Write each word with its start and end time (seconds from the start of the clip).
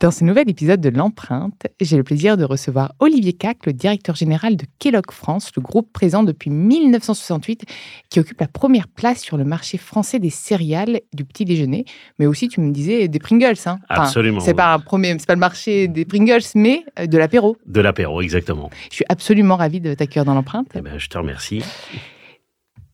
Dans 0.00 0.10
ce 0.10 0.24
nouvel 0.24 0.48
épisode 0.48 0.80
de 0.80 0.88
L'Empreinte, 0.88 1.66
j'ai 1.78 1.98
le 1.98 2.02
plaisir 2.02 2.38
de 2.38 2.44
recevoir 2.44 2.94
Olivier 3.00 3.34
Cac, 3.34 3.66
le 3.66 3.74
directeur 3.74 4.16
général 4.16 4.56
de 4.56 4.64
Kellogg 4.78 5.10
France, 5.10 5.52
le 5.54 5.60
groupe 5.60 5.92
présent 5.92 6.22
depuis 6.22 6.48
1968 6.48 7.66
qui 8.08 8.18
occupe 8.18 8.40
la 8.40 8.48
première 8.48 8.88
place 8.88 9.20
sur 9.20 9.36
le 9.36 9.44
marché 9.44 9.76
français 9.76 10.18
des 10.18 10.30
céréales 10.30 11.00
du 11.12 11.26
petit 11.26 11.44
déjeuner, 11.44 11.84
mais 12.18 12.24
aussi, 12.24 12.48
tu 12.48 12.62
me 12.62 12.72
disais, 12.72 13.08
des 13.08 13.18
Pringles. 13.18 13.58
Hein. 13.66 13.78
absolument. 13.90 14.40
C'est 14.40 14.54
pas, 14.54 14.72
un 14.72 14.78
premier, 14.78 15.14
pas 15.16 15.34
le 15.34 15.40
marché 15.40 15.86
des 15.86 16.06
Pringles, 16.06 16.46
mais 16.54 16.82
euh, 16.98 17.06
de 17.06 17.18
l'apéro. 17.18 17.58
De 17.66 17.82
l'apéro, 17.82 18.22
exactement. 18.22 18.70
Je 18.88 18.94
suis 18.94 19.06
absolument 19.10 19.56
ravi 19.56 19.82
de 19.82 19.92
t'accueillir 19.92 20.24
dans 20.24 20.32
L'Empreinte. 20.32 20.68
Eh 20.74 20.80
ben, 20.80 20.96
je 20.96 21.08
te 21.08 21.18
remercie. 21.18 21.62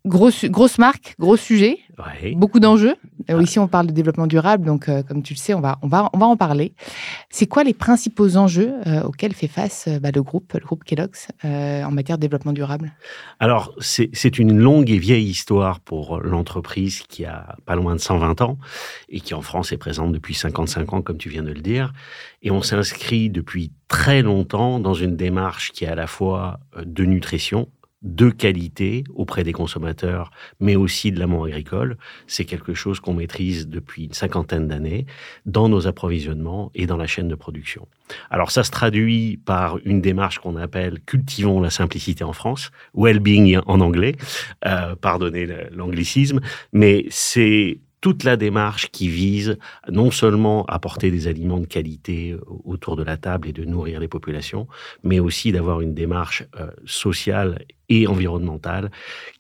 Grosse, 0.07 0.45
grosse 0.45 0.79
marque, 0.79 1.17
gros 1.19 1.37
sujet, 1.37 1.81
beaucoup 2.37 2.61
d'enjeux. 2.61 2.95
Ah. 3.29 3.41
Ici, 3.41 3.59
on 3.59 3.67
parle 3.67 3.89
de 3.89 3.93
développement 3.93 4.27
durable, 4.27 4.65
donc 4.65 4.89
euh, 4.89 5.03
comme 5.03 5.23
tu 5.23 5.35
le 5.35 5.39
sais, 5.39 5.53
on 5.53 5.61
va, 5.61 5.79
on 5.83 5.89
va, 5.89 6.11
on 6.13 6.19
va 6.19 6.27
en 6.27 6.37
parler. 6.37 6.75
C'est 7.29 7.47
quoi 7.47 7.65
les 7.65 7.75
principaux 7.75 8.37
enjeux 8.37 8.75
euh, 8.87 9.03
auxquels 9.03 9.35
fait 9.35 9.49
face 9.49 9.87
euh, 9.89 9.99
bah, 9.99 10.11
le 10.15 10.23
groupe, 10.23 10.53
le 10.53 10.65
groupe 10.65 10.85
Kellogg's, 10.85 11.29
en 11.43 11.91
matière 11.91 12.19
de 12.19 12.21
développement 12.21 12.53
durable? 12.53 12.93
Alors, 13.41 13.75
c'est 13.81 14.39
une 14.39 14.57
longue 14.57 14.91
et 14.91 14.99
vieille 14.99 15.29
histoire 15.29 15.81
pour 15.81 16.21
l'entreprise 16.21 17.03
qui 17.09 17.25
a 17.25 17.57
pas 17.65 17.75
loin 17.75 17.95
de 17.95 18.01
120 18.01 18.43
ans 18.43 18.59
et 19.09 19.21
qui 19.21 19.35
en 19.35 19.43
France 19.43 19.73
est 19.73 19.77
présente 19.77 20.13
depuis 20.13 20.35
55 20.35 20.93
ans, 20.93 21.03
comme 21.03 21.19
tu 21.19 21.29
viens 21.29 21.43
de 21.43 21.53
le 21.53 21.61
dire. 21.61 21.93
Et 22.43 22.51
on 22.51 22.63
s'inscrit 22.63 23.29
depuis 23.31 23.73
très 23.89 24.23
longtemps 24.23 24.79
dans 24.79 24.95
une 24.95 25.17
démarche 25.17 25.73
qui 25.73 25.85
est 25.85 25.89
à 25.89 25.95
la 25.95 26.07
fois 26.07 26.61
de 26.85 27.05
nutrition, 27.05 27.69
de 28.03 28.31
qualité 28.31 29.05
auprès 29.15 29.43
des 29.43 29.53
consommateurs, 29.53 30.31
mais 30.61 30.77
aussi 30.77 31.13
de 31.13 31.19
l'amont 31.19 31.45
agricole. 31.45 31.97
C'est 32.27 32.45
quelque 32.45 32.75
chose 32.75 33.01
qu'on 33.01 33.15
maîtrise 33.15 33.69
depuis 33.69 34.05
une 34.05 34.13
cinquantaine 34.13 34.69
d'années 34.69 35.07
dans 35.47 35.69
nos 35.69 35.87
approvisionnements 35.87 36.71
et 36.75 36.87
dans 36.87 36.97
la 36.97 37.07
chaîne 37.07 37.29
de 37.29 37.35
production. 37.35 37.89
Alors 38.31 38.51
ça 38.51 38.65
se 38.65 38.71
traduit 38.71 39.39
par 39.45 39.79
une 39.85 40.01
démarche 40.01 40.39
qu'on 40.39 40.57
appelle 40.57 41.01
cultivons 41.07 41.61
la 41.61 41.71
simplicité 41.71 42.23
en 42.23 42.33
France, 42.33 42.71
well-being 42.95 43.61
en 43.67 43.81
anglais, 43.81 44.15
euh, 44.67 44.95
pardonnez 44.95 45.49
l'anglicisme, 45.73 46.41
mais 46.73 47.07
c'est 47.11 47.81
toute 48.01 48.25
la 48.25 48.37
démarche 48.37 48.91
qui 48.91 49.09
vise 49.09 49.59
non 49.91 50.11
seulement 50.11 50.65
à 50.67 50.79
porter 50.79 51.11
des 51.11 51.29
aliments 51.29 51.59
de 51.59 51.67
qualité 51.67 52.33
euh, 52.33 52.41
autour 52.65 52.97
de 52.97 53.03
la 53.03 53.17
table 53.17 53.49
et 53.49 53.53
de 53.53 53.65
nourrir 53.65 54.01
les 54.01 54.09
populations, 54.09 54.67
mais 55.03 55.19
aussi 55.19 55.53
d'avoir 55.53 55.81
une 55.81 55.95
démarche 55.95 56.45
euh, 56.61 56.71
sociale 56.85 57.65
et 57.89 58.07
environnementale 58.07 58.91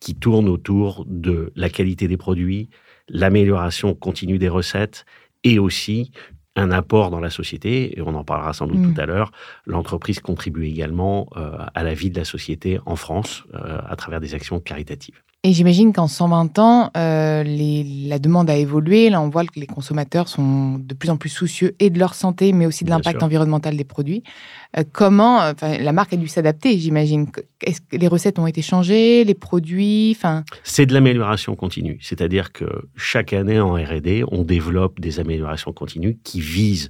qui 0.01 0.15
tourne 0.15 0.49
autour 0.49 1.05
de 1.07 1.53
la 1.57 1.69
qualité 1.69 2.09
des 2.09 2.17
produits, 2.17 2.69
l'amélioration 3.09 3.95
continue 3.95 4.39
des 4.39 4.49
recettes 4.49 5.05
et 5.45 5.59
aussi 5.59 6.11
un 6.59 6.71
apport 6.71 7.11
dans 7.11 7.21
la 7.21 7.29
société, 7.29 7.99
et 7.99 8.03
on 8.03 8.15
en 8.15 8.25
parlera 8.25 8.55
sans 8.55 8.67
doute 8.67 8.79
mm. 8.79 8.95
tout 8.95 9.01
à 9.01 9.05
l'heure, 9.05 9.31
l'entreprise 9.67 10.21
contribue 10.21 10.67
également 10.67 11.29
euh, 11.37 11.59
à 11.75 11.83
la 11.83 11.93
vie 11.93 12.11
de 12.11 12.19
la 12.19 12.25
société 12.25 12.81
en 12.87 12.97
France 12.97 13.45
à 13.53 13.95
travers 13.97 14.21
des 14.21 14.35
actions 14.35 14.59
caritatives. 14.59 15.23
Et 15.47 15.53
j'imagine 15.53 15.93
qu'en 15.93 16.09
120 16.09 16.59
ans, 16.59 16.91
euh, 16.97 17.45
la 17.47 18.19
demande 18.19 18.51
a 18.51 18.57
évolué. 18.57 19.11
Là, 19.11 19.21
on 19.21 19.29
voit 19.29 19.45
que 19.45 19.61
les 19.61 19.69
consommateurs 19.69 20.27
sont 20.27 20.81
de 20.81 20.93
plus 20.93 21.09
en 21.09 21.17
plus 21.17 21.29
soucieux 21.29 21.77
et 21.79 21.89
de 21.89 22.01
leur 22.01 22.15
santé, 22.15 22.53
mais 22.53 22.67
aussi 22.67 22.83
de 22.83 22.91
l'impact 22.91 23.23
environnemental 23.23 23.77
des 23.77 23.85
produits. 23.85 24.25
Euh, 24.77 24.83
comment 24.91 25.53
la 25.63 25.93
marque 25.93 26.15
a 26.15 26.17
dû 26.17 26.27
s'adapter, 26.27 26.77
j'imagine 26.81 27.29
Est-ce 27.63 27.81
que 27.81 27.97
les 27.97 28.09
recettes 28.09 28.41
ont 28.41 28.49
été 28.49 28.61
changées, 28.61 29.23
les 29.23 29.35
produits 29.35 30.19
C'est 30.65 30.85
de 30.85 30.93
l'amélioration 30.93 31.55
continue. 31.55 32.01
C'est-à-dire 32.03 32.51
que 32.53 32.65
chaque 32.97 33.33
année 33.33 33.61
en 33.61 33.75
R&D, 33.75 34.25
on 34.33 34.43
développe 34.43 34.99
des 34.99 35.21
améliorations 35.21 35.73
continues 35.73 36.19
qui 36.25 36.41
visent 36.41 36.89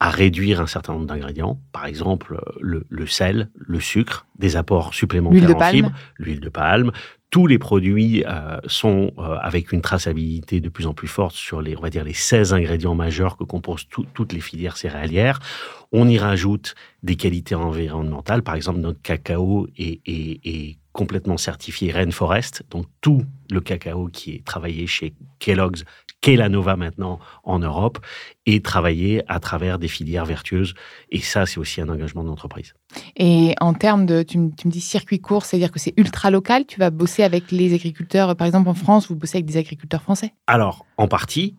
à 0.00 0.10
réduire 0.10 0.60
un 0.60 0.66
certain 0.66 0.92
nombre 0.92 1.06
d'ingrédients, 1.06 1.58
par 1.72 1.86
exemple 1.86 2.40
le, 2.60 3.06
sel, 3.06 3.50
le 3.56 3.80
sucre, 3.80 4.26
des 4.38 4.56
apports 4.56 4.94
supplémentaires 4.94 5.56
en 5.56 5.60
fibres, 5.60 5.92
l'huile 6.18 6.38
de 6.40 6.48
palme, 6.48 6.92
tous 7.30 7.46
les 7.46 7.58
produits 7.58 8.24
euh, 8.26 8.58
sont 8.66 9.12
euh, 9.18 9.36
avec 9.40 9.72
une 9.72 9.82
traçabilité 9.82 10.60
de 10.60 10.68
plus 10.68 10.86
en 10.86 10.94
plus 10.94 11.08
forte 11.08 11.34
sur 11.34 11.60
les, 11.60 11.76
on 11.76 11.80
va 11.80 11.90
dire, 11.90 12.04
les 12.04 12.14
16 12.14 12.54
ingrédients 12.54 12.94
majeurs 12.94 13.36
que 13.36 13.44
composent 13.44 13.86
toutes 13.88 14.32
les 14.32 14.40
filières 14.40 14.76
céréalières. 14.76 15.40
On 15.92 16.08
y 16.08 16.18
rajoute 16.18 16.74
des 17.02 17.16
qualités 17.16 17.54
environnementales. 17.54 18.42
Par 18.42 18.54
exemple, 18.54 18.80
notre 18.80 19.00
cacao 19.02 19.68
est, 19.76 20.00
est 20.06 20.78
complètement 20.98 21.36
certifié 21.36 21.92
Rainforest. 21.92 22.64
Donc, 22.70 22.86
tout 23.00 23.22
le 23.52 23.60
cacao 23.60 24.08
qui 24.12 24.34
est 24.34 24.44
travaillé 24.44 24.88
chez 24.88 25.14
Kellogg's 25.38 25.84
Nova 26.50 26.74
maintenant 26.74 27.20
en 27.44 27.60
Europe 27.60 27.98
et 28.44 28.60
travailler 28.60 29.22
à 29.28 29.38
travers 29.38 29.78
des 29.78 29.86
filières 29.86 30.24
vertueuses. 30.24 30.74
Et 31.10 31.20
ça, 31.20 31.46
c'est 31.46 31.58
aussi 31.58 31.80
un 31.80 31.88
engagement 31.88 32.24
de 32.24 32.28
l'entreprise. 32.28 32.74
Et 33.16 33.54
en 33.60 33.74
termes 33.74 34.06
de, 34.06 34.24
tu, 34.24 34.38
me 34.38 34.50
dis 34.64 34.80
circuit 34.80 35.20
court, 35.20 35.44
c'est-à-dire 35.44 35.70
que 35.70 35.78
c'est 35.78 35.94
ultra 35.96 36.32
local, 36.32 36.66
tu 36.66 36.80
vas 36.80 36.90
bosser 36.90 37.22
avec 37.22 37.52
les 37.52 37.72
agriculteurs, 37.72 38.34
par 38.34 38.48
exemple 38.48 38.68
en 38.68 38.74
France, 38.74 39.08
vous 39.08 39.14
bossez 39.14 39.36
avec 39.38 39.46
des 39.46 39.56
agriculteurs 39.56 40.02
français? 40.02 40.34
Alors, 40.48 40.84
en 40.96 41.06
partie. 41.06 41.54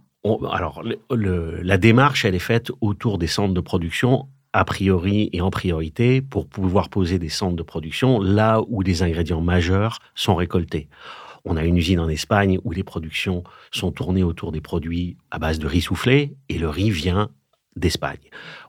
alors, 0.51 0.83
la 1.09 1.77
démarche, 1.77 2.25
elle 2.25 2.35
est 2.35 2.39
faite 2.39 2.71
autour 2.81 3.17
des 3.17 3.27
centres 3.27 3.53
de 3.53 3.61
production 3.61 4.27
a 4.53 4.65
priori 4.65 5.29
et 5.33 5.41
en 5.41 5.51
priorité 5.51 6.21
pour 6.21 6.47
pouvoir 6.47 6.89
poser 6.89 7.19
des 7.19 7.29
centres 7.29 7.55
de 7.55 7.63
production 7.63 8.19
là 8.19 8.61
où 8.67 8.81
les 8.81 9.03
ingrédients 9.03 9.41
majeurs 9.41 9.99
sont 10.15 10.35
récoltés. 10.35 10.87
On 11.45 11.55
a 11.55 11.63
une 11.63 11.77
usine 11.77 11.99
en 11.99 12.09
Espagne 12.09 12.59
où 12.63 12.71
les 12.71 12.83
productions 12.83 13.43
sont 13.71 13.91
tournées 13.91 14.23
autour 14.23 14.51
des 14.51 14.61
produits 14.61 15.17
à 15.31 15.39
base 15.39 15.59
de 15.59 15.67
riz 15.67 15.81
soufflé 15.81 16.35
et 16.49 16.57
le 16.57 16.69
riz 16.69 16.91
vient 16.91 17.29
d'Espagne. 17.79 18.19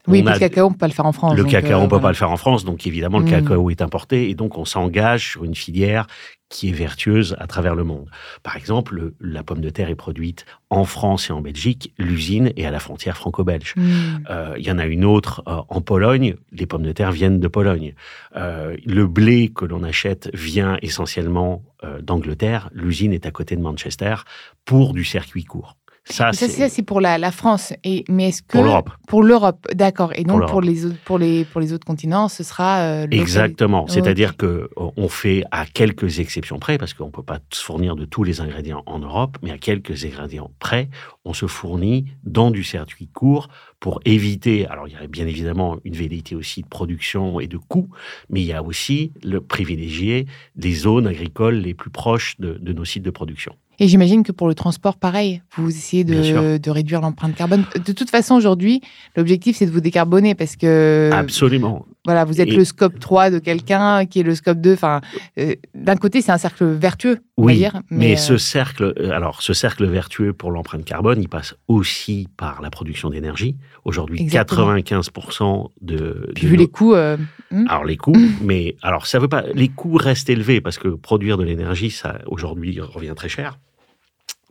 Oui, 0.07 0.23
le 0.23 0.39
cacao, 0.39 0.67
on 0.67 0.71
ne 0.71 0.75
peut 0.75 0.79
pas 0.79 0.89
le 0.89 0.93
faire 0.93 1.07
en 1.07 1.13
France. 1.13 1.37
Le 1.37 1.45
cacao, 1.45 1.77
on 1.77 1.81
ne 1.81 1.85
euh, 1.85 1.89
peut 1.89 2.01
pas 2.01 2.09
le 2.09 2.15
faire 2.15 2.31
en 2.31 2.37
France, 2.37 2.65
donc 2.65 2.87
évidemment, 2.87 3.19
le 3.19 3.27
mm. 3.27 3.31
cacao 3.31 3.71
est 3.71 3.83
importé, 3.83 4.31
et 4.31 4.35
donc 4.35 4.57
on 4.57 4.65
s'engage 4.65 5.31
sur 5.31 5.45
une 5.45 5.55
filière 5.55 6.07
qui 6.49 6.71
est 6.71 6.73
vertueuse 6.73 7.37
à 7.39 7.47
travers 7.47 7.77
le 7.77 7.85
monde. 7.85 8.11
Par 8.43 8.57
exemple, 8.57 9.13
la 9.21 9.45
pomme 9.45 9.61
de 9.61 9.71
terre 9.71 9.89
est 9.89 9.95
produite 9.95 10.47
en 10.69 10.85
France 10.85 11.31
et 11.31 11.33
en 11.33 11.41
Belgique, 11.41 11.95
l'usine 11.97 12.53
est 12.57 12.65
à 12.65 12.73
la 12.73 12.81
frontière 12.81 13.17
franco-belge. 13.17 13.75
Mm. 13.77 13.83
Euh, 14.31 14.55
il 14.59 14.67
y 14.67 14.73
en 14.73 14.79
a 14.79 14.87
une 14.87 15.05
autre 15.05 15.45
euh, 15.47 15.61
en 15.69 15.81
Pologne, 15.81 16.35
les 16.51 16.67
pommes 16.67 16.83
de 16.83 16.93
terre 16.93 17.13
viennent 17.13 17.39
de 17.39 17.49
Pologne. 17.49 17.95
le 18.35 19.07
blé 19.07 19.53
que 19.55 19.65
l'on 19.65 19.85
achète 19.85 20.31
vient 20.33 20.79
essentiellement 20.83 21.63
d'Angleterre, 22.03 22.69
l'usine 22.73 23.13
est 23.13 23.27
à 23.27 23.31
côté 23.31 23.57
de 23.57 23.63
Manchester 23.63 24.17
pour 24.65 24.93
du 24.93 25.05
circuit 25.05 25.45
court. 25.45 25.77
Ça, 26.05 26.33
c'est 26.33 26.83
pour 26.83 27.01
la, 27.01 27.19
la, 27.19 27.31
France. 27.31 27.73
Et, 27.85 28.05
mais 28.09 28.29
est-ce 28.29 28.43
que 28.43 28.53
pour 28.53 28.65
l'Europe 28.65 28.91
Pour 29.07 29.23
l'Europe, 29.23 29.67
d'accord. 29.75 30.13
Et 30.17 30.25
donc 30.25 30.47
pour, 30.49 30.61
les 30.61 30.87
autres, 30.87 30.97
pour 31.05 31.19
les 31.19 31.45
pour 31.45 31.61
les 31.61 31.73
autres 31.73 31.87
continents, 31.87 32.29
ce 32.29 32.43
sera 32.43 32.81
euh, 32.81 33.07
exactement. 33.11 33.87
C'est-à-dire 33.87 34.37
que 34.37 34.71
on 34.77 35.09
fait 35.09 35.45
à 35.51 35.67
quelques 35.67 36.19
exceptions 36.19 36.59
près, 36.59 36.79
parce 36.79 36.95
qu'on 36.95 37.11
peut 37.11 37.23
pas 37.23 37.39
se 37.53 37.63
fournir 37.63 37.97
de 37.97 38.05
tous 38.05 38.25
les 38.25 38.41
ingrédients 38.41 38.83
en 38.87 38.99
Europe, 38.99 39.39
mais 39.43 39.51
à 39.51 39.59
quelques 39.59 40.05
ingrédients 40.05 40.51
près, 40.59 40.89
on 41.25 41.33
se 41.33 41.47
fournit 41.47 42.07
dans 42.25 42.51
du 42.51 42.65
circuit 42.65 43.09
court 43.09 43.49
pour 43.79 44.01
éviter. 44.05 44.67
Alors 44.67 44.89
il 44.89 44.95
y 44.95 44.97
a 44.97 45.07
bien 45.07 45.27
évidemment 45.27 45.79
une 45.85 45.95
vérité 45.95 46.35
aussi 46.35 46.63
de 46.63 46.69
production 46.69 47.41
et 47.41 47.47
de 47.47 47.59
coûts, 47.59 47.89
mais 48.31 48.41
il 48.41 48.47
y 48.47 48.53
a 48.53 48.63
aussi 48.63 49.13
le 49.23 49.41
privilégié 49.41 50.27
des 50.57 50.73
zones 50.73 51.07
agricoles 51.07 51.57
les 51.57 51.75
plus 51.75 51.91
proches 51.91 52.37
de, 52.39 52.55
de 52.55 52.73
nos 52.73 52.85
sites 52.85 53.03
de 53.03 53.11
production. 53.11 53.55
Et 53.83 53.89
j'imagine 53.89 54.23
que 54.23 54.31
pour 54.31 54.47
le 54.47 54.55
transport, 54.55 54.97
pareil, 54.97 55.41
vous 55.57 55.71
essayez 55.71 56.05
de, 56.05 56.59
de 56.59 56.71
réduire 56.71 57.01
l'empreinte 57.01 57.35
carbone. 57.35 57.65
De 57.75 57.93
toute 57.93 58.11
façon, 58.11 58.35
aujourd'hui, 58.35 58.83
l'objectif, 59.17 59.57
c'est 59.57 59.65
de 59.65 59.71
vous 59.71 59.81
décarboner 59.81 60.35
parce 60.35 60.55
que. 60.55 61.11
Absolument. 61.13 61.87
Voilà, 62.07 62.25
vous 62.25 62.41
êtes 62.41 62.51
le 62.51 62.65
scope 62.65 62.99
3 62.99 63.31
de 63.31 63.39
quelqu'un 63.39 64.07
qui 64.07 64.21
est 64.21 64.23
le 64.23 64.35
scope 64.35 64.59
2. 64.61 64.73
Enfin, 64.73 65.01
euh, 65.39 65.55
d'un 65.75 65.97
côté, 65.97 66.23
c'est 66.23 66.33
un 66.33 66.39
cercle 66.39 66.65
vertueux, 66.65 67.21
on 67.37 67.47
va 67.47 67.55
dire. 67.55 67.81
Mais, 67.91 68.17
ce 68.17 68.35
euh, 68.35 68.39
cercle, 68.39 68.95
euh, 68.99 69.13
alors, 69.13 69.43
ce 69.43 69.53
cercle 69.53 69.87
vertueux 69.87 70.33
pour 70.33 70.51
l'empreinte 70.51 70.85
carbone, 70.85 71.21
il 71.21 71.29
passe 71.29 71.55
aussi 71.69 72.29
par 72.39 72.63
la 72.63 72.71
production 72.71 73.11
d'énergie. 73.11 73.57
Aujourd'hui, 73.85 74.27
95% 74.27 75.69
de. 75.83 76.31
Puis 76.35 76.47
vu 76.47 76.57
les 76.57 76.69
coûts. 76.69 76.95
Hmm. 76.95 77.67
Alors, 77.69 77.85
les 77.85 77.97
coûts, 77.97 78.17
mais 78.43 78.77
alors, 78.83 79.07
ça 79.07 79.19
veut 79.19 79.29
pas. 79.29 79.45
Les 79.55 79.69
coûts 79.69 79.97
restent 79.97 80.31
élevés 80.31 80.61
parce 80.61 80.79
que 80.79 80.89
produire 80.89 81.37
de 81.37 81.45
l'énergie, 81.45 81.91
ça, 81.91 82.19
aujourd'hui, 82.27 82.81
revient 82.81 83.15
très 83.15 83.29
cher. 83.29 83.59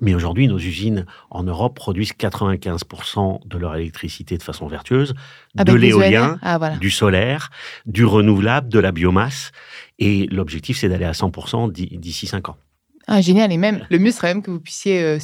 Mais 0.01 0.15
aujourd'hui, 0.15 0.47
nos 0.47 0.57
usines 0.57 1.05
en 1.29 1.43
Europe 1.43 1.75
produisent 1.75 2.13
95% 2.13 3.47
de 3.47 3.57
leur 3.57 3.75
électricité 3.75 4.37
de 4.37 4.43
façon 4.43 4.67
vertueuse, 4.67 5.13
de 5.55 5.73
l'éolien, 5.73 6.39
ah, 6.41 6.77
du 6.79 6.89
solaire, 6.89 7.49
du 7.85 8.05
renouvelable, 8.05 8.69
de 8.69 8.79
la 8.79 8.91
biomasse. 8.91 9.51
Et 9.97 10.27
l'objectif, 10.27 10.77
c'est 10.77 10.89
d'aller 10.89 11.05
à 11.05 11.11
100% 11.11 11.71
d'ici 11.71 12.27
5 12.27 12.49
ans. 12.49 12.57
Ah, 13.07 13.21
génial. 13.21 13.51
Et 13.51 13.57
même, 13.57 13.85
le 13.89 13.99
mieux 13.99 14.11
serait 14.11 14.33
même 14.33 14.43
que 14.43 14.51
vous 14.51 14.59
puissiez 14.59 15.01
euh, 15.03 15.19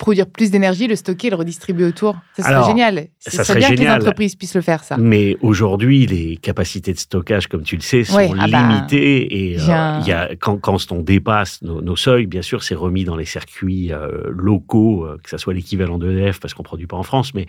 produire 0.00 0.26
plus 0.26 0.50
d'énergie, 0.50 0.88
le 0.88 0.96
stocker, 0.96 1.28
le 1.28 1.36
redistribuer 1.36 1.84
autour. 1.84 2.16
Ça 2.34 2.42
serait 2.42 2.64
génial. 2.64 3.08
Ça 3.18 3.44
serait 3.44 3.58
bien 3.58 3.70
que 3.70 3.80
les 3.80 3.88
entreprises 3.88 4.34
puissent 4.34 4.54
le 4.54 4.62
faire, 4.62 4.82
ça. 4.82 4.96
Mais 4.96 5.36
aujourd'hui, 5.42 6.06
les 6.06 6.38
capacités 6.38 6.94
de 6.94 6.98
stockage, 6.98 7.46
comme 7.48 7.62
tu 7.62 7.76
le 7.76 7.82
sais, 7.82 8.04
sont 8.04 8.16
ah 8.16 8.48
bah, 8.48 8.66
limitées. 8.66 9.50
et 9.52 9.60
euh, 9.60 9.98
il 10.00 10.08
y 10.08 10.12
a, 10.12 10.34
quand, 10.36 10.56
quand, 10.56 10.90
on 10.90 11.02
dépasse 11.02 11.60
nos, 11.62 11.96
seuils, 11.96 12.26
bien 12.26 12.40
sûr, 12.40 12.62
c'est 12.62 12.74
remis 12.74 13.04
dans 13.04 13.16
les 13.16 13.26
circuits 13.26 13.92
euh, 13.92 14.22
locaux, 14.30 15.04
euh, 15.04 15.18
que 15.22 15.28
ça 15.28 15.36
soit 15.36 15.52
l'équivalent 15.52 15.98
d'EDF, 15.98 16.40
parce 16.40 16.54
qu'on 16.54 16.62
ne 16.62 16.68
produit 16.68 16.86
pas 16.86 16.96
en 16.96 17.02
France. 17.02 17.34
Mais 17.34 17.44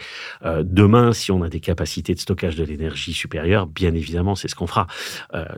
demain, 0.62 1.14
si 1.14 1.32
on 1.32 1.44
a 1.44 1.50
des 1.50 1.62
capacités 1.62 2.14
de 2.14 2.20
stockage 2.20 2.58
de 2.58 2.66
l'énergie 2.66 3.14
supérieures, 3.14 3.66
bien 3.66 3.96
évidemment, 3.96 4.36
c'est 4.36 4.50
ce 4.50 4.56
qu'on 4.56 4.68
fera. 4.68 4.88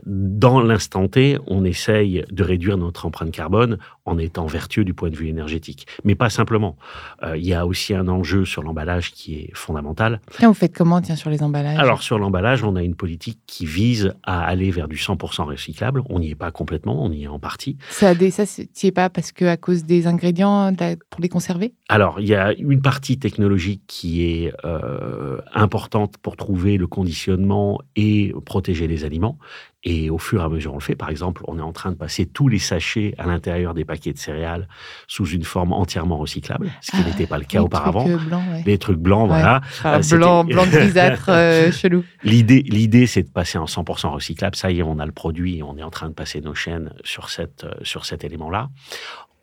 dans 0.06 0.60
l'instant 0.60 1.08
T, 1.08 1.38
on 1.48 1.64
essaye 1.64 2.24
de 2.30 2.44
réduire 2.44 2.78
notre 2.78 3.04
empreinte 3.06 3.32
carbone 3.32 3.78
en 4.06 4.18
étant 4.18 4.46
vertueux 4.46 4.84
du 4.84 4.94
point 4.94 5.10
de 5.10 5.16
vue 5.16 5.28
énergétique. 5.28 5.86
Mais 6.04 6.14
pas 6.14 6.30
simplement. 6.30 6.76
Euh, 7.22 7.36
il 7.36 7.46
y 7.46 7.54
a 7.54 7.66
aussi 7.66 7.94
un 7.94 8.08
enjeu 8.08 8.44
sur 8.44 8.62
l'emballage 8.62 9.12
qui 9.12 9.36
est 9.36 9.50
fondamental. 9.54 10.20
Tiens, 10.38 10.48
vous 10.48 10.54
faites 10.54 10.76
comment 10.76 11.00
tiens, 11.00 11.16
sur 11.16 11.30
les 11.30 11.42
emballages? 11.42 11.78
Alors, 11.78 12.02
sur 12.02 12.18
l'emballage, 12.18 12.64
on 12.64 12.76
a 12.76 12.82
une 12.82 12.94
politique 12.94 13.38
qui 13.46 13.64
vise 13.66 14.14
à 14.22 14.44
aller 14.44 14.70
vers 14.70 14.88
du 14.88 14.96
100% 14.96 15.44
recyclable. 15.44 16.02
On 16.10 16.18
n'y 16.18 16.30
est 16.30 16.34
pas 16.34 16.50
complètement, 16.50 17.02
on 17.02 17.10
y 17.10 17.24
est 17.24 17.28
en 17.28 17.38
partie. 17.38 17.78
Ça, 17.90 18.14
ça 18.14 18.44
n'y 18.44 18.88
est 18.88 18.92
pas 18.92 19.08
parce 19.08 19.32
que 19.32 19.46
à 19.46 19.56
cause 19.56 19.84
des 19.84 20.06
ingrédients 20.06 20.72
pour 21.10 21.20
les 21.20 21.28
conserver? 21.28 21.74
Alors, 21.88 22.18
il 22.18 22.26
y 22.26 22.34
a 22.34 22.54
une 22.54 22.80
partie 22.80 23.18
technologique 23.18 23.82
qui 23.86 24.24
est 24.24 24.54
euh, 24.64 25.38
importante 25.52 26.16
pour 26.16 26.36
trouver 26.36 26.78
le 26.78 26.86
conditionnement 26.86 27.78
et 27.94 28.32
protéger 28.46 28.86
les 28.86 29.04
aliments. 29.04 29.38
Et 29.86 30.08
au 30.08 30.16
fur 30.16 30.40
et 30.40 30.44
à 30.44 30.48
mesure, 30.48 30.72
on 30.72 30.78
le 30.78 30.82
fait. 30.82 30.94
Par 30.94 31.10
exemple, 31.10 31.42
on 31.46 31.58
est 31.58 31.62
en 31.62 31.72
train 31.72 31.92
de 31.92 31.96
passer 31.96 32.24
tous 32.24 32.48
les 32.48 32.58
sachets 32.58 33.14
à 33.18 33.26
l'intérieur 33.26 33.74
des 33.74 33.84
paquets 33.84 34.14
de 34.14 34.18
céréales 34.18 34.66
sous 35.08 35.26
une 35.26 35.44
forme 35.44 35.74
entièrement 35.74 36.16
recyclable, 36.16 36.72
ce 36.80 36.92
qui 36.92 37.02
ah, 37.04 37.06
n'était 37.06 37.26
pas 37.26 37.36
le 37.36 37.44
cas 37.44 37.60
auparavant. 37.60 38.04
Trucs 38.06 38.28
blancs, 38.28 38.42
ouais. 38.50 38.62
Des 38.62 38.78
trucs 38.78 38.98
blancs, 38.98 39.28
voilà. 39.28 39.60
Euh, 39.84 40.00
blanc, 40.10 40.44
blanc 40.44 40.66
grisâtre, 40.66 41.26
euh, 41.28 41.70
chelou. 41.70 42.02
L'idée, 42.22 42.62
l'idée, 42.62 43.06
c'est 43.06 43.24
de 43.24 43.28
passer 43.28 43.58
en 43.58 43.66
100% 43.66 44.08
recyclable. 44.08 44.56
Ça 44.56 44.70
y 44.70 44.78
est, 44.78 44.82
on 44.82 44.98
a 44.98 45.04
le 45.04 45.12
produit 45.12 45.58
et 45.58 45.62
on 45.62 45.76
est 45.76 45.82
en 45.82 45.90
train 45.90 46.08
de 46.08 46.14
passer 46.14 46.40
nos 46.40 46.54
chaînes 46.54 46.94
sur, 47.04 47.28
cette, 47.28 47.64
euh, 47.64 47.74
sur 47.82 48.06
cet 48.06 48.24
élément-là. 48.24 48.70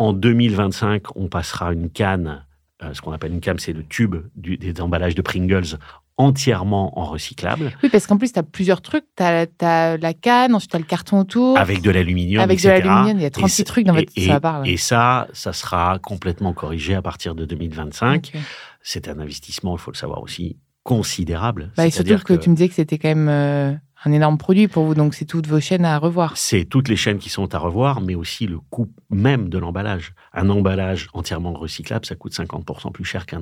En 0.01 0.13
2025, 0.13 1.15
on 1.15 1.27
passera 1.27 1.73
une 1.73 1.89
canne 1.89 2.43
ce 2.93 3.01
qu'on 3.01 3.11
appelle 3.11 3.31
une 3.31 3.41
canne, 3.41 3.59
c'est 3.59 3.73
le 3.73 3.83
tube 3.83 4.15
du, 4.35 4.57
des 4.57 4.81
emballages 4.81 5.15
de 5.15 5.21
Pringles 5.21 5.77
entièrement 6.17 6.99
en 6.99 7.05
recyclable. 7.05 7.71
Oui, 7.83 7.89
parce 7.89 8.05
qu'en 8.05 8.17
plus, 8.17 8.33
tu 8.33 8.39
as 8.39 8.43
plusieurs 8.43 8.81
trucs. 8.81 9.05
Tu 9.15 9.23
as, 9.23 9.97
la 9.97 10.13
canne, 10.13 10.53
ensuite 10.53 10.71
tu 10.71 10.75
as 10.75 10.79
le 10.79 10.85
carton 10.85 11.19
autour. 11.19 11.57
Avec 11.57 11.81
de 11.81 11.89
l'aluminium, 11.89 12.41
Avec 12.41 12.61
de 12.61 12.69
l'aluminium, 12.69 13.17
il 13.17 13.23
y 13.23 13.25
a 13.25 13.31
36 13.31 13.63
trucs 13.63 13.85
dans 13.85 13.93
votre... 13.93 14.11
Et, 14.15 14.27
ça, 14.27 14.61
et 14.65 14.77
ça, 14.77 15.27
ça 15.33 15.53
sera 15.53 15.99
complètement 15.99 16.53
corrigé 16.53 16.95
à 16.95 17.01
partir 17.01 17.33
de 17.35 17.45
2025. 17.45 18.33
C'est 18.81 19.07
un 19.07 19.19
investissement, 19.19 19.75
il 19.75 19.79
faut 19.79 19.91
le 19.91 19.97
savoir 19.97 20.21
aussi, 20.21 20.57
considérable. 20.83 21.71
Bah, 21.77 21.89
surtout 21.89 22.17
que, 22.23 22.33
tu 22.33 22.49
me 22.49 22.55
disais 22.55 22.69
que 22.69 22.75
c'était 22.75 22.97
quand 22.97 23.09
même... 23.09 23.29
Euh, 23.29 23.73
un 24.03 24.11
énorme 24.11 24.37
produit 24.37 24.67
pour 24.67 24.85
vous, 24.85 24.95
donc 24.95 25.13
c'est 25.13 25.25
toutes 25.25 25.47
vos 25.47 25.59
chaînes 25.59 25.85
à 25.85 25.97
revoir. 25.97 26.35
C'est 26.35 26.65
toutes 26.65 26.87
les 26.87 26.95
chaînes 26.95 27.19
qui 27.19 27.29
sont 27.29 27.53
à 27.53 27.57
revoir, 27.59 28.01
mais 28.01 28.15
aussi 28.15 28.47
le 28.47 28.59
coût 28.59 28.91
même 29.09 29.49
de 29.49 29.57
l'emballage. 29.57 30.13
Un 30.33 30.49
emballage 30.49 31.07
entièrement 31.13 31.53
recyclable, 31.53 32.05
ça 32.05 32.15
coûte 32.15 32.33
50% 32.33 32.91
plus 32.91 33.05
cher 33.05 33.25
qu'un 33.25 33.41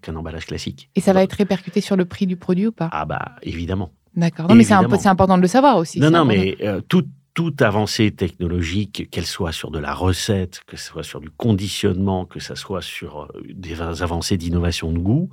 qu'un 0.00 0.16
emballage 0.16 0.46
classique. 0.46 0.90
Et 0.94 1.00
ça 1.00 1.12
va 1.12 1.22
être 1.22 1.32
répercuté 1.32 1.80
sur 1.80 1.96
le 1.96 2.04
prix 2.04 2.26
du 2.26 2.36
produit 2.36 2.68
ou 2.68 2.72
pas? 2.72 2.88
Ah 2.92 3.04
bah 3.04 3.36
évidemment. 3.42 3.90
D'accord. 4.14 4.48
Non, 4.48 4.54
mais 4.54 4.64
c'est 4.64 4.74
important 4.74 5.36
de 5.36 5.42
le 5.42 5.48
savoir 5.48 5.76
aussi. 5.76 6.00
Non, 6.00 6.10
non, 6.10 6.24
mais 6.24 6.56
euh, 6.62 6.80
toute 6.80 7.62
avancée 7.62 8.10
technologique, 8.10 9.08
qu'elle 9.10 9.26
soit 9.26 9.52
sur 9.52 9.70
de 9.70 9.78
la 9.78 9.94
recette, 9.94 10.60
que 10.66 10.76
ce 10.76 10.84
soit 10.84 11.04
sur 11.04 11.20
du 11.20 11.30
conditionnement, 11.30 12.24
que 12.24 12.40
ce 12.40 12.54
soit 12.56 12.82
sur 12.82 13.22
euh, 13.22 13.42
des 13.52 13.80
avancées 13.80 14.36
d'innovation 14.36 14.90
de 14.92 14.98
goût, 14.98 15.30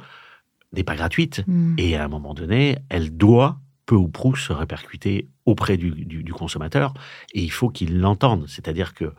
n'est 0.74 0.84
pas 0.84 0.96
gratuite. 0.96 1.44
Hmm. 1.48 1.74
Et 1.78 1.96
à 1.96 2.04
un 2.04 2.08
moment 2.08 2.34
donné, 2.34 2.78
elle 2.90 3.16
doit 3.16 3.60
peu 3.86 3.96
ou 3.96 4.08
prou 4.08 4.36
se 4.36 4.54
répercuter 4.54 5.30
auprès 5.46 5.78
du, 5.78 6.34
consommateur 6.34 6.94
et 7.34 7.44
il 7.44 7.52
faut 7.52 7.70
qu'il 7.70 8.00
l'entende. 8.00 8.46
C'est-à-dire 8.48 8.94
que 8.94 9.14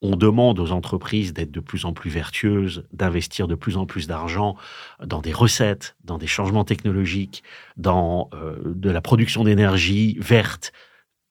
on 0.00 0.14
demande 0.14 0.60
aux 0.60 0.70
entreprises 0.70 1.32
d'être 1.32 1.50
de 1.50 1.58
plus 1.58 1.84
en 1.84 1.92
plus 1.92 2.08
vertueuses, 2.08 2.86
d'investir 2.92 3.48
de 3.48 3.56
plus 3.56 3.76
en 3.76 3.84
plus 3.84 4.06
d'argent 4.06 4.56
dans 5.04 5.20
des 5.20 5.32
recettes, 5.32 5.96
dans 6.04 6.18
des 6.18 6.28
changements 6.28 6.64
technologiques, 6.64 7.42
dans 7.76 8.30
euh, 8.32 8.56
de 8.64 8.90
la 8.90 9.00
production 9.00 9.42
d'énergie 9.42 10.16
verte. 10.20 10.72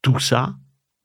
Tout 0.01 0.19
ça, 0.19 0.55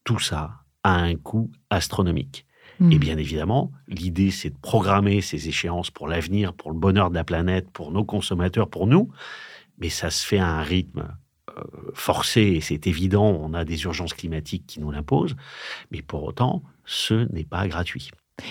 tout 0.02 0.18
ça 0.18 0.64
a 0.82 0.96
un 0.96 1.14
coût 1.14 1.52
astronomique. 1.70 2.46
Et 2.80 2.96
hmm. 2.96 2.98
bien 2.98 3.18
évidemment, 3.18 3.70
l'idée, 3.86 4.32
c'est 4.32 4.50
de 4.50 4.58
programmer 4.60 5.20
ces 5.20 5.48
échéances 5.48 5.90
pour 5.90 6.08
l'avenir, 6.08 6.54
pour 6.54 6.72
le 6.72 6.78
bonheur 6.78 7.10
de 7.10 7.14
la 7.14 7.22
planète, 7.22 7.70
pour 7.70 7.92
nos 7.92 8.04
consommateurs, 8.04 8.68
pour 8.68 8.88
nous. 8.88 9.08
Mais 9.78 9.88
ça 9.88 10.10
se 10.10 10.26
fait 10.26 10.38
à 10.38 10.48
un 10.48 10.62
rythme 10.62 11.06
forcé, 11.94 12.60
c'est 12.60 12.86
évident, 12.86 13.26
on 13.26 13.54
a 13.54 13.64
des 13.64 13.82
urgences 13.84 14.14
climatiques 14.14 14.66
qui 14.66 14.80
nous 14.80 14.90
l'imposent, 14.90 15.36
mais 15.90 16.02
pour 16.02 16.22
autant, 16.24 16.62
ce 16.84 17.26
n'est 17.32 17.44
pas 17.44 17.66
gratuit. 17.68 18.10